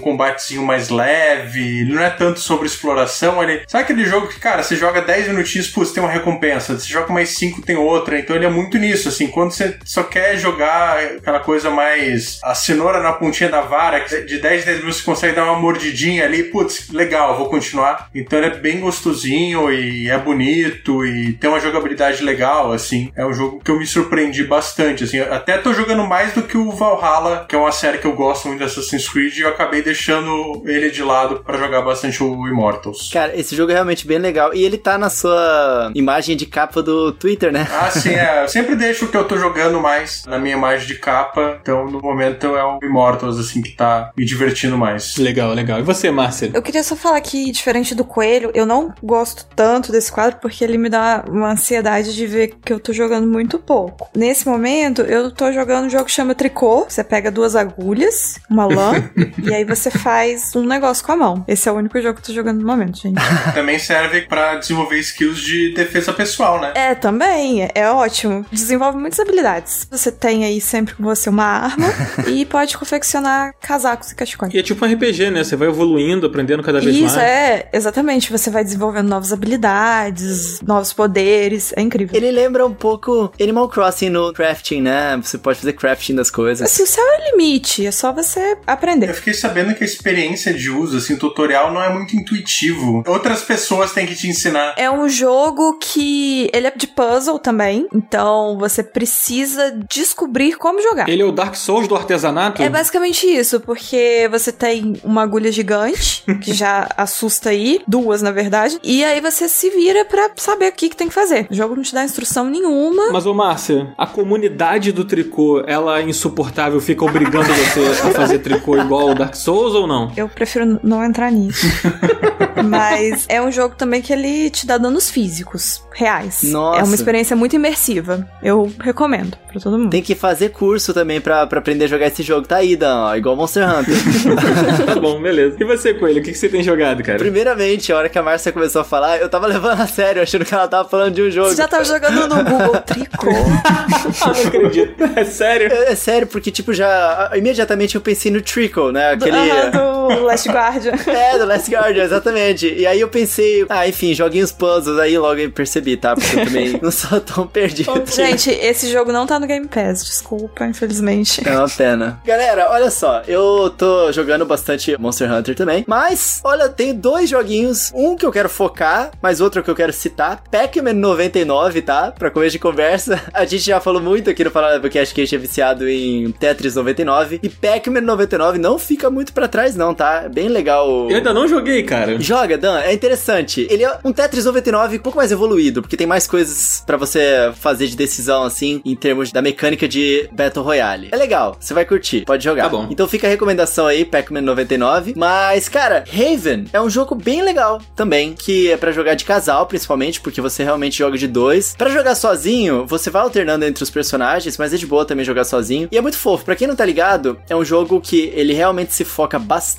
[0.51, 1.85] combatezinho mais leve.
[1.85, 3.41] Não é tanto sobre exploração.
[3.41, 6.77] Ele, sabe aquele jogo que, cara, você joga 10 minutinhos, putz, tem uma recompensa.
[6.77, 8.19] Você joga mais 5, tem outra.
[8.19, 9.27] Então ele é muito nisso, assim.
[9.27, 12.39] Quando você só quer jogar aquela coisa mais.
[12.43, 15.45] a cenoura na pontinha da vara, que de 10 em 10 minutos você consegue dar
[15.45, 18.09] uma mordidinha ali, putz, legal, vou continuar.
[18.13, 23.11] Então ele é bem gostosinho e é bonito e tem uma jogabilidade legal, assim.
[23.15, 25.19] É um jogo que eu me surpreendi bastante, assim.
[25.19, 28.47] Até tô jogando mais do que o Valhalla, que é uma série que eu gosto
[28.47, 32.47] muito de Assassin's Creed, e eu acabei deixando ele de lado pra jogar bastante o
[32.47, 33.09] Immortals.
[33.11, 34.53] Cara, esse jogo é realmente bem legal.
[34.53, 37.67] E ele tá na sua imagem de capa do Twitter, né?
[37.71, 38.43] Ah, sim, é.
[38.43, 41.59] Eu sempre deixo o que eu tô jogando mais na minha imagem de capa.
[41.61, 45.17] Então, no momento, é o Immortals, assim, que tá me divertindo mais.
[45.17, 45.79] Legal, legal.
[45.79, 46.51] E você, Márcia?
[46.53, 50.63] Eu queria só falar que, diferente do Coelho, eu não gosto tanto desse quadro porque
[50.63, 54.09] ele me dá uma ansiedade de ver que eu tô jogando muito pouco.
[54.15, 56.85] Nesse momento, eu tô jogando um jogo que chama Tricô.
[56.87, 58.93] Você pega duas agulhas, uma lã,
[59.43, 61.43] e aí você faz faz um negócio com a mão.
[61.47, 63.19] Esse é o único jogo que eu tô jogando no momento, gente.
[63.55, 66.73] Também serve pra desenvolver skills de defesa pessoal, né?
[66.75, 68.45] É, também, é, ótimo.
[68.51, 69.87] Desenvolve muitas habilidades.
[69.89, 71.87] Você tem aí sempre com você uma arma
[72.29, 74.53] e pode confeccionar casacos e cachecóis.
[74.53, 75.43] E é tipo um RPG, né?
[75.43, 77.17] Você vai evoluindo, aprendendo cada vez Isso, mais.
[77.17, 78.31] é, exatamente.
[78.31, 81.73] Você vai desenvolvendo novas habilidades, novos poderes.
[81.75, 82.15] É incrível.
[82.15, 85.17] Ele lembra um pouco Animal Crossing no crafting, né?
[85.17, 86.69] Você pode fazer crafting das coisas.
[86.71, 89.13] Assim, o céu é o limite, é só você Eu aprender.
[89.13, 93.03] fiquei sabendo que a experiência de uso, assim, o tutorial não é muito intuitivo.
[93.07, 94.73] Outras pessoas têm que te ensinar.
[94.77, 101.07] É um jogo que ele é de puzzle também, então você precisa descobrir como jogar.
[101.07, 102.61] Ele é o Dark Souls do artesanato?
[102.61, 108.31] É basicamente isso, porque você tem uma agulha gigante, que já assusta aí, duas na
[108.31, 111.47] verdade, e aí você se vira pra saber o que, que tem que fazer.
[111.49, 113.11] O jogo não te dá instrução nenhuma.
[113.11, 118.39] Mas, ô Márcia, a comunidade do tricô, ela é insuportável, fica obrigando você a fazer
[118.39, 120.00] tricô igual o Dark Souls ou não?
[120.15, 121.65] Eu prefiro não entrar nisso.
[122.63, 126.43] Mas é um jogo também que ele te dá danos físicos reais.
[126.43, 126.79] Nossa.
[126.79, 128.27] É uma experiência muito imersiva.
[128.41, 129.89] Eu recomendo pra todo mundo.
[129.89, 132.47] Tem que fazer curso também pra, pra aprender a jogar esse jogo.
[132.47, 133.95] Tá aí, Dan, ó, igual Monster Hunter.
[134.85, 135.57] tá bom, beleza.
[135.59, 137.17] E você, Coelho, o que, que você tem jogado, cara?
[137.17, 140.45] Primeiramente, a hora que a Márcia começou a falar, eu tava levando a sério, achando
[140.45, 141.49] que ela tava falando de um jogo.
[141.49, 143.29] Você já tava jogando no Google Tricô.
[143.65, 143.85] Ah,
[144.27, 145.03] não acredito.
[145.15, 145.71] É sério?
[145.71, 147.31] É, é sério, porque, tipo, já.
[147.35, 149.11] Imediatamente eu pensei no Trickle, né?
[149.11, 149.37] Aquele.
[149.37, 149.90] Aham, do
[150.25, 150.93] Last Guardian.
[151.11, 152.73] É, do Last Guardian, exatamente.
[152.73, 156.15] E aí eu pensei, ah, enfim, joguinhos puzzles, aí logo eu percebi, tá?
[156.15, 157.91] Porque eu também não sou tão perdido.
[158.07, 161.47] Gente, esse jogo não tá no Game Pass, desculpa, infelizmente.
[161.47, 162.19] É uma pena.
[162.25, 167.91] Galera, olha só, eu tô jogando bastante Monster Hunter também, mas, olha, tem dois joguinhos,
[167.93, 172.11] um que eu quero focar, mas outro que eu quero citar, Pac-Man 99, tá?
[172.11, 173.21] Pra começo de conversa.
[173.33, 176.31] A gente já falou muito aqui no Falar Podcast que a gente é viciado em
[176.31, 180.23] Tetris 99, e Pac-Man 99 não fica muito pra trás não, tá?
[180.25, 181.09] É bem legal.
[181.09, 182.19] Eu ainda não joguei, cara.
[182.19, 183.67] Joga, Dan, é interessante.
[183.69, 187.51] Ele é um Tetris 99 um pouco mais evoluído, porque tem mais coisas pra você
[187.55, 191.09] fazer de decisão, assim, em termos da mecânica de Battle Royale.
[191.11, 192.63] É legal, você vai curtir, pode jogar.
[192.63, 192.87] Tá bom.
[192.89, 195.13] Então fica a recomendação aí, Pac-Man 99.
[195.15, 199.65] Mas, cara, Haven é um jogo bem legal também, que é pra jogar de casal,
[199.65, 201.75] principalmente, porque você realmente joga de dois.
[201.75, 205.43] Pra jogar sozinho, você vai alternando entre os personagens, mas é de boa também jogar
[205.43, 205.87] sozinho.
[205.91, 206.45] E é muito fofo.
[206.45, 209.70] Pra quem não tá ligado, é um jogo que ele realmente se foca bastante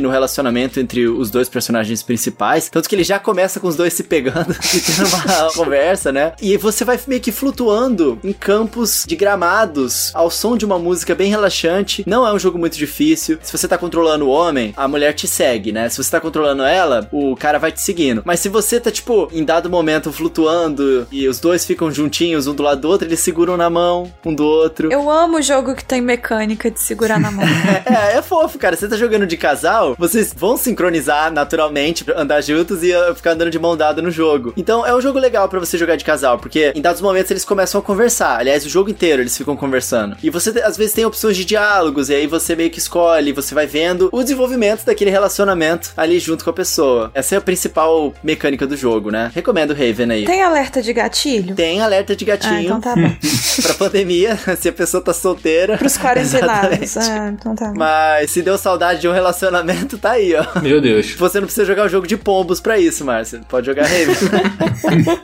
[0.00, 2.68] no relacionamento entre os dois personagens principais.
[2.68, 6.32] Tanto que ele já começa com os dois se pegando e tendo uma conversa, né?
[6.40, 11.14] E você vai meio que flutuando em campos de gramados ao som de uma música
[11.14, 12.04] bem relaxante.
[12.06, 13.38] Não é um jogo muito difícil.
[13.42, 15.88] Se você tá controlando o homem, a mulher te segue, né?
[15.88, 18.22] Se você tá controlando ela, o cara vai te seguindo.
[18.24, 22.54] Mas se você tá, tipo, em dado momento flutuando e os dois ficam juntinhos um
[22.54, 24.92] do lado do outro, eles seguram na mão um do outro.
[24.92, 27.44] Eu amo jogo que tem mecânica de segurar na mão.
[27.84, 28.76] É, é fofo, cara.
[28.76, 33.32] Você tá jogando de casal, vocês vão sincronizar naturalmente pra andar juntos e uh, ficar
[33.32, 34.52] andando de mão dada no jogo.
[34.56, 37.44] Então é um jogo legal pra você jogar de casal, porque em dados momentos eles
[37.44, 38.38] começam a conversar.
[38.38, 40.16] Aliás, o jogo inteiro eles ficam conversando.
[40.22, 43.54] E você às vezes tem opções de diálogos, e aí você meio que escolhe, você
[43.54, 47.10] vai vendo o desenvolvimento daquele relacionamento ali junto com a pessoa.
[47.14, 49.30] Essa é a principal mecânica do jogo, né?
[49.34, 50.24] Recomendo Raven aí.
[50.24, 51.54] Tem alerta de gatilho?
[51.54, 53.10] Tem alerta de Ah, gatinho então tá bom.
[53.62, 55.76] pra pandemia, se a pessoa tá solteira.
[55.78, 56.78] Pros quarentenados.
[56.80, 57.20] Exatamente.
[57.20, 57.74] Ah, então tá bom.
[57.78, 59.29] Mas se deu saudade de um relacionamento,
[59.98, 60.60] tá aí, ó.
[60.60, 61.14] Meu Deus.
[61.14, 63.40] Você não precisa jogar o jogo de pombos pra isso, Márcia.
[63.48, 64.14] Pode jogar Raven.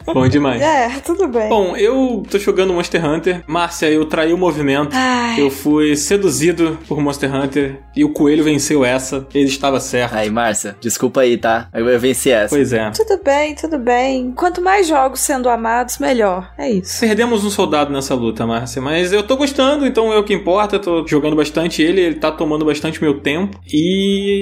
[0.13, 0.61] Bom demais.
[0.61, 1.49] É, tudo bem.
[1.49, 3.43] Bom, eu tô jogando Monster Hunter.
[3.47, 4.91] Márcia, eu traí o movimento.
[4.93, 5.41] Ai.
[5.41, 9.27] Eu fui seduzido por Monster Hunter e o coelho venceu essa.
[9.35, 10.15] Ele estava certo.
[10.15, 11.69] aí, Márcia, desculpa aí, tá?
[11.73, 12.55] Eu, eu venci essa.
[12.55, 12.91] Pois é.
[12.91, 14.33] Tudo bem, tudo bem.
[14.33, 16.53] Quanto mais jogos sendo amados, melhor.
[16.59, 17.01] É isso.
[17.01, 20.79] Perdemos um soldado nessa luta, Márcia, mas eu tô gostando, então é o que importa.
[20.79, 23.59] Tô jogando bastante ele, ele tá tomando bastante meu tempo.
[23.67, 23.86] E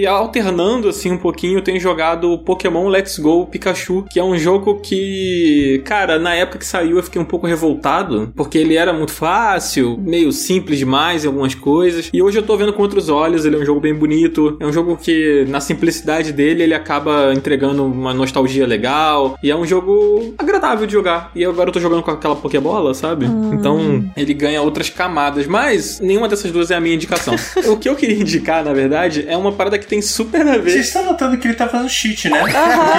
[0.06, 4.80] alternando assim um pouquinho, eu tenho jogado Pokémon Let's Go Pikachu, que é um jogo
[4.80, 9.12] que, cara, na época que saiu eu fiquei um pouco revoltado, porque ele era muito
[9.12, 12.10] fácil, meio simples demais em algumas coisas.
[12.12, 14.66] E hoje eu tô vendo com outros olhos, ele é um jogo bem bonito, é
[14.66, 19.66] um jogo que na simplicidade dele ele acaba entregando uma nostalgia legal, e é um
[19.66, 21.30] jogo agradável de jogar.
[21.34, 23.26] E agora eu tô jogando com aquela Pokébola, sabe?
[23.52, 27.34] Então ele ganha outras camadas, mas nenhuma dessas duas é a minha indicação.
[27.66, 30.70] o que eu queria indicar, na verdade, é uma parada que tem super a ver.
[30.72, 32.38] Vocês estão notando que ele tá fazendo cheat, né?
[32.38, 32.52] Porque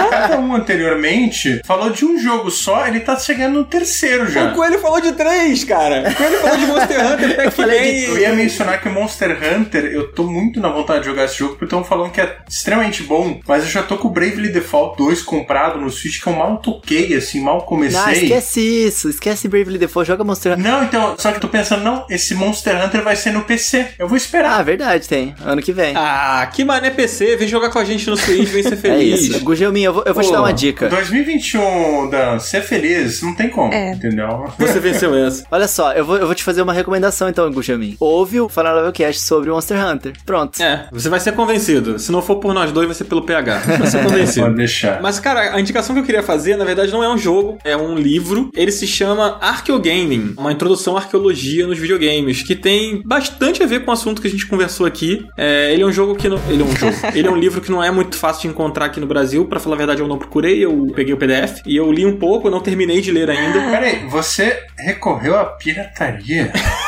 [0.09, 4.51] cada um anteriormente falou de um jogo só, ele tá chegando no terceiro já.
[4.51, 6.09] O Coelho falou de três, cara.
[6.09, 10.11] O Coelho falou de Monster Hunter, Pac-Man Eu ia mencionar que o Monster Hunter, eu
[10.11, 13.39] tô muito na vontade de jogar esse jogo, porque estão falando que é extremamente bom,
[13.47, 16.57] mas eu já tô com o Bravely Default 2 comprado no Switch, que eu mal
[16.57, 17.99] toquei, assim, mal comecei.
[17.99, 19.09] Ah, esquece isso.
[19.09, 20.07] Esquece Bravely Default.
[20.07, 20.71] Joga Monster Hunter.
[20.71, 23.87] Não, então, só que eu tô pensando, não, esse Monster Hunter vai ser no PC.
[23.97, 24.59] Eu vou esperar.
[24.59, 25.35] Ah, verdade, tem.
[25.43, 25.95] Ano que vem.
[25.95, 28.77] Ah, Ah, que mané PC, vem jogar com a gente no Switch, vem ser É
[28.77, 29.21] feliz.
[29.21, 29.39] isso.
[29.41, 30.89] Gugelmin, eu vou, eu vou te Pô, dar uma dica.
[30.89, 33.91] 2021, Dan, ser feliz, não tem como, É.
[33.91, 34.45] entendeu?
[34.57, 35.45] Você venceu essa.
[35.51, 37.95] Olha só, eu vou, eu vou te fazer uma recomendação então, Gugelmin.
[37.99, 40.13] Ouve o Final Level Cast sobre Monster Hunter.
[40.25, 40.59] Pronto.
[40.61, 41.99] É, você vai ser convencido.
[41.99, 43.59] Se não for por nós dois, vai ser pelo PH.
[43.77, 44.45] Vai ser convencido.
[44.47, 45.01] Pode deixar.
[45.03, 47.77] Mas, cara, a indicação que eu queria fazer, na verdade, não é um jogo, é
[47.77, 48.49] um livro.
[48.55, 53.83] Ele se chama Archeogaming, uma introdução à arqueologia nos videogames, que tem bastante a ver
[53.85, 55.23] com o assunto que a gente conversou aqui.
[55.37, 56.39] É, ele é um jogo que não.
[56.49, 56.95] Ele é um jogo.
[57.13, 59.45] ele é um livro que não é muito fácil de encontrar aqui no Brasil.
[59.45, 62.17] Pra falar a verdade, eu não procurei, eu peguei o PDF e eu li um
[62.17, 63.59] pouco, eu não terminei de ler ainda.
[63.71, 66.51] Peraí, você recorreu à pirataria?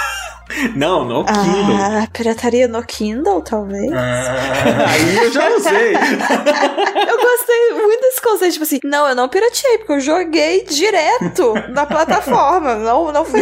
[0.76, 1.78] Não, no Kindle.
[1.78, 3.92] Ah, pirataria no Kindle, talvez?
[3.92, 5.94] Ah, Aí eu já não sei.
[7.08, 11.54] Eu gostei muito desse conceito, tipo assim, não, eu não pirateei, porque eu joguei direto
[11.70, 13.42] na plataforma, não, não foi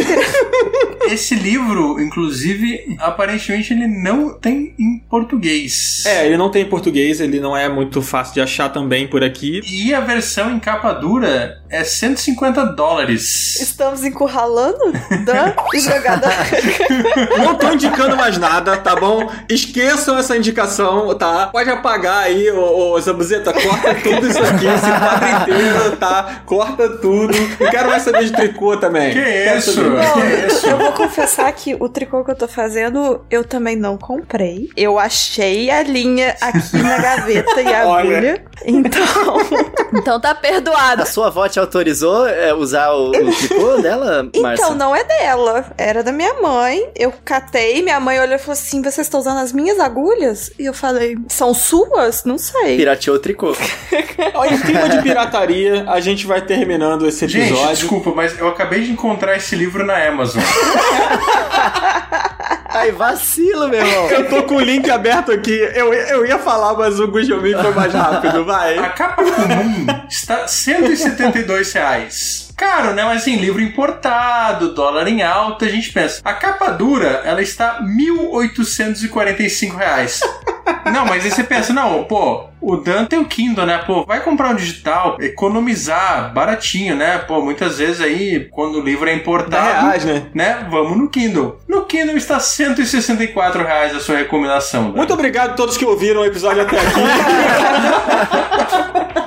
[1.10, 6.04] esse livro, inclusive, aparentemente ele não tem em português.
[6.06, 9.22] É, ele não tem em português, ele não é muito fácil de achar também por
[9.24, 9.60] aqui.
[9.64, 13.60] E a versão em capa dura é 150 dólares.
[13.60, 14.92] Estamos encurralando
[15.24, 16.28] Dan jogada.
[17.38, 19.28] Não tô indicando mais nada, tá bom?
[19.48, 21.48] Esqueçam essa indicação, tá?
[21.52, 26.42] Pode apagar aí, ô, ô Zabuzeta, corta tudo isso aqui, esse quadro inteiro, tá?
[26.46, 27.34] Corta tudo.
[27.60, 29.12] Não quero mais saber de tricô também.
[29.12, 29.72] Que Quero isso?
[29.74, 30.66] saber- Não, Que isso?
[30.66, 34.68] eu vou confessar que o tricô que eu tô fazendo, eu também não comprei.
[34.76, 38.16] Eu achei a linha aqui na gaveta e a Olha.
[38.16, 38.44] agulha.
[38.64, 39.06] Então.
[39.94, 41.02] Então tá perdoado.
[41.02, 44.64] A sua avó te autorizou é, usar o, o tricô dela, Márcia?
[44.64, 46.85] Então, não é dela, era da minha mãe.
[46.94, 50.50] Eu catei, minha mãe olhou e falou assim: vocês estão usando as minhas agulhas?
[50.58, 52.24] E eu falei: são suas?
[52.24, 52.76] Não sei.
[52.76, 53.56] Pirateou o tricô.
[54.34, 57.76] Olha, em clima de pirataria, a gente vai terminando esse Gente, episódio.
[57.76, 60.42] desculpa, mas eu acabei de encontrar esse livro na Amazon.
[62.76, 64.10] Ai, vacilo, meu irmão.
[64.10, 65.50] Eu tô com o link aberto aqui.
[65.74, 68.76] Eu, eu ia falar, mas o Gujomin foi mais rápido, vai.
[68.78, 72.52] A capa comum está 172 reais.
[72.54, 73.02] Caro, né?
[73.04, 76.20] Mas assim, livro importado, dólar em alta, a gente pensa.
[76.22, 80.20] A capa dura, ela está 1.845 reais.
[80.92, 83.78] Não, mas aí você pensa, não, pô, o Dan tem o Kindle, né?
[83.78, 87.18] Pô, vai comprar um digital, economizar, baratinho, né?
[87.18, 90.26] Pô, muitas vezes aí, quando o livro é 10 importado, reais, né?
[90.34, 90.66] né?
[90.68, 91.60] Vamos no Kindle.
[91.68, 94.86] No Kindle está 164 reais a sua recomendação.
[94.86, 94.96] Dan.
[94.96, 97.00] Muito obrigado a todos que ouviram o episódio até aqui.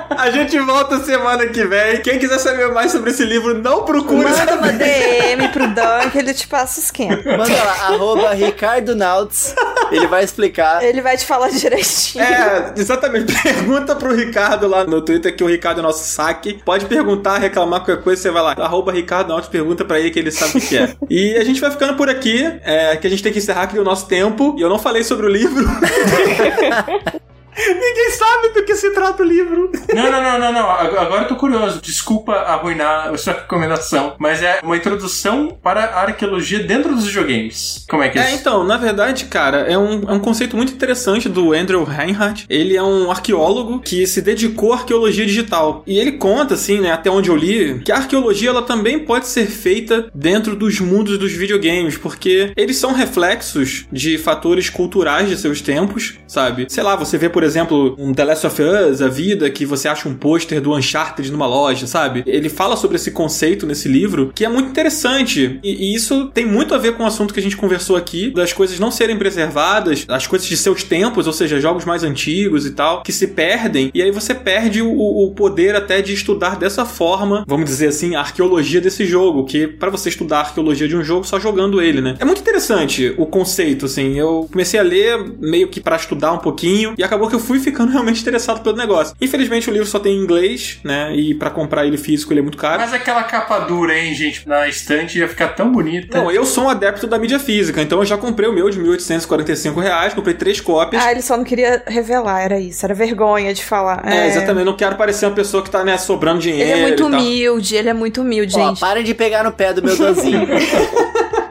[0.20, 2.02] A gente volta semana que vem.
[2.02, 4.70] Quem quiser saber mais sobre esse livro, não procure Manda uma.
[4.70, 7.16] DM pro Dan que ele te passa o esquema.
[7.24, 9.54] Manda lá, arroba Ricardo Nauts.
[9.90, 10.84] Ele vai explicar.
[10.84, 12.22] Ele vai te falar direitinho.
[12.22, 13.29] É, exatamente.
[13.42, 16.60] Pergunta pro Ricardo lá no Twitter, que o Ricardo é nosso saque.
[16.64, 18.52] Pode perguntar, reclamar qualquer coisa, você vai lá.
[18.52, 20.94] Arroba Ricardo Alves, pergunta pra ele que ele sabe o que é.
[21.08, 23.78] E a gente vai ficando por aqui, é, que a gente tem que encerrar aqui
[23.78, 24.54] o nosso tempo.
[24.58, 25.64] E eu não falei sobre o livro.
[27.68, 29.70] Ninguém sabe do que se trata o livro.
[29.94, 30.70] Não, não, não, não, não.
[30.70, 31.80] Ag- Agora eu tô curioso.
[31.80, 37.84] Desculpa arruinar a sua recomendação, mas é uma introdução para a arqueologia dentro dos videogames.
[37.88, 40.72] Como é que é, É, então, na verdade, cara, é um, é um conceito muito
[40.72, 42.46] interessante do Andrew Reinhardt.
[42.48, 45.82] Ele é um arqueólogo que se dedicou à arqueologia digital.
[45.86, 49.26] E ele conta, assim, né, até onde eu li, que a arqueologia ela também pode
[49.26, 55.36] ser feita dentro dos mundos dos videogames, porque eles são reflexos de fatores culturais de
[55.36, 56.66] seus tempos, sabe?
[56.68, 57.49] Sei lá, você vê, por exemplo,
[57.98, 61.46] um The Last of Us, a vida, que você acha um pôster do Uncharted numa
[61.46, 62.22] loja, sabe?
[62.26, 65.58] Ele fala sobre esse conceito nesse livro, que é muito interessante.
[65.62, 68.30] E, e isso tem muito a ver com o assunto que a gente conversou aqui,
[68.30, 72.66] das coisas não serem preservadas, as coisas de seus tempos, ou seja, jogos mais antigos
[72.66, 73.90] e tal, que se perdem.
[73.94, 78.14] E aí você perde o, o poder até de estudar dessa forma, vamos dizer assim,
[78.14, 81.80] a arqueologia desse jogo, que para você estudar a arqueologia de um jogo só jogando
[81.80, 82.16] ele, né?
[82.18, 84.18] É muito interessante o conceito, assim.
[84.18, 87.58] Eu comecei a ler meio que para estudar um pouquinho e acabou que eu fui
[87.58, 89.14] ficando realmente interessado pelo negócio.
[89.20, 91.14] Infelizmente o livro só tem em inglês, né?
[91.14, 92.80] E para comprar ele físico ele é muito caro.
[92.80, 94.46] Mas aquela capa dura, hein, gente?
[94.48, 96.16] Na estante ia ficar tão bonita.
[96.18, 98.80] Não, eu sou um adepto da mídia física, então eu já comprei o meu de
[98.80, 101.02] 1.845 reais, comprei três cópias.
[101.02, 102.84] Ah, ele só não queria revelar, era isso.
[102.84, 104.02] Era vergonha de falar.
[104.06, 106.70] É, exatamente, não quero parecer uma pessoa que tá, né, sobrando dinheiro.
[106.70, 107.20] Ele é muito e tal.
[107.20, 108.80] humilde, ele é muito humilde, Ó, gente.
[108.80, 110.46] parem de pegar no pé do meu Danzinho.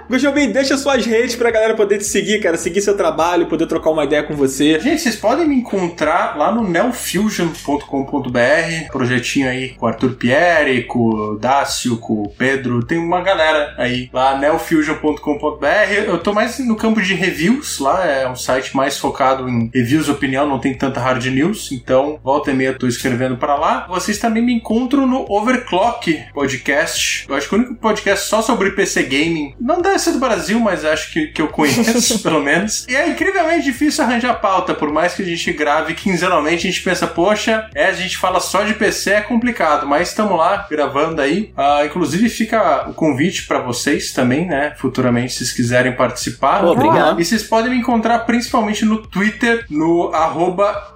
[0.09, 3.91] Gujobim, deixa suas redes pra galera poder te seguir, cara, seguir seu trabalho, poder trocar
[3.91, 4.79] uma ideia com você.
[4.79, 11.09] Gente, vocês podem me encontrar lá no neofusion.com.br, projetinho aí com o Arthur Pierre, com
[11.09, 15.93] o Dácio, com o Pedro, tem uma galera aí lá, neofusion.com.br.
[16.07, 20.09] Eu tô mais no campo de reviews lá, é um site mais focado em reviews,
[20.09, 23.85] opinião, não tem tanta hard news, então volta e meia tô escrevendo para lá.
[23.87, 27.27] Vocês também me encontram no Overclock Podcast.
[27.29, 30.19] Eu acho que o único podcast só sobre PC Gaming, não deve deve ser do
[30.19, 32.87] Brasil, mas acho que, que eu conheço, pelo menos.
[32.87, 36.81] E é incrivelmente difícil arranjar pauta, por mais que a gente grave quinzenalmente, a gente
[36.81, 41.21] pensa, poxa, é, a gente fala só de PC, é complicado, mas estamos lá gravando
[41.21, 41.53] aí.
[41.57, 44.73] Uh, inclusive, fica o convite para vocês também, né?
[44.77, 46.65] Futuramente, se vocês quiserem participar.
[46.65, 47.19] Obrigado.
[47.19, 50.95] E vocês podem me encontrar principalmente no Twitter, no arroba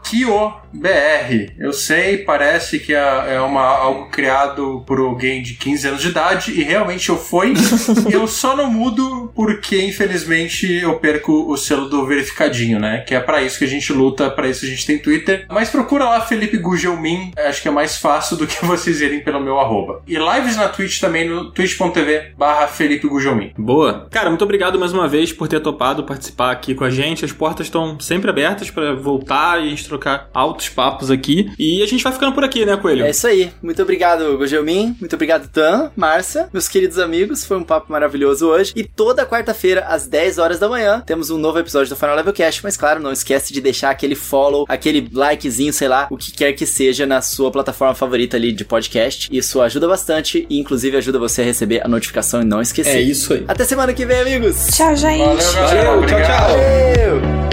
[0.74, 1.54] KioBR.
[1.58, 6.10] Eu sei, parece que é, é uma, algo criado por alguém de 15 anos de
[6.10, 7.54] idade, e realmente eu fui.
[8.12, 13.04] eu só não mudo porque, infelizmente, eu perco o selo do verificadinho, né?
[13.08, 15.46] Que é para isso que a gente luta, para isso a gente tem Twitter.
[15.50, 19.40] Mas procura lá Felipe Gugelmin, acho que é mais fácil do que vocês irem pelo
[19.40, 20.02] meu arroba.
[20.08, 23.54] E lives na Twitch também, no twitch.tv barra Felipe Gugelmin.
[23.58, 24.08] Boa.
[24.12, 27.26] Cara, muito obrigado mais uma vez por ter topado participar aqui com a gente.
[27.26, 31.52] As portas estão sempre abertas para voltar e a gente trocar altos papos aqui.
[31.58, 33.06] E a gente vai ficando por aqui, né, Coelho?
[33.06, 33.52] É isso aí.
[33.62, 34.96] Muito obrigado, Gogelmin.
[35.00, 37.46] Muito obrigado, Tan, Márcia, meus queridos amigos.
[37.46, 38.74] Foi um papo maravilhoso hoje.
[38.76, 42.34] E toda quarta-feira, às 10 horas da manhã, temos um novo episódio do Final Level
[42.34, 42.64] Cast.
[42.64, 46.54] Mas claro, não esquece de deixar aquele follow, aquele likezinho, sei lá, o que quer
[46.54, 49.30] que seja na sua plataforma favorita ali de podcast.
[49.32, 52.98] Isso ajuda bastante e, inclusive, ajuda você a receber a notificação e não esquecer.
[52.98, 53.44] É isso aí.
[53.48, 54.68] Até semana que vem, amigos.
[54.68, 55.24] Tchau, gente.
[55.24, 56.28] Valeu, tchau, Obrigado.
[56.28, 56.50] tchau.
[56.50, 57.53] Valeu.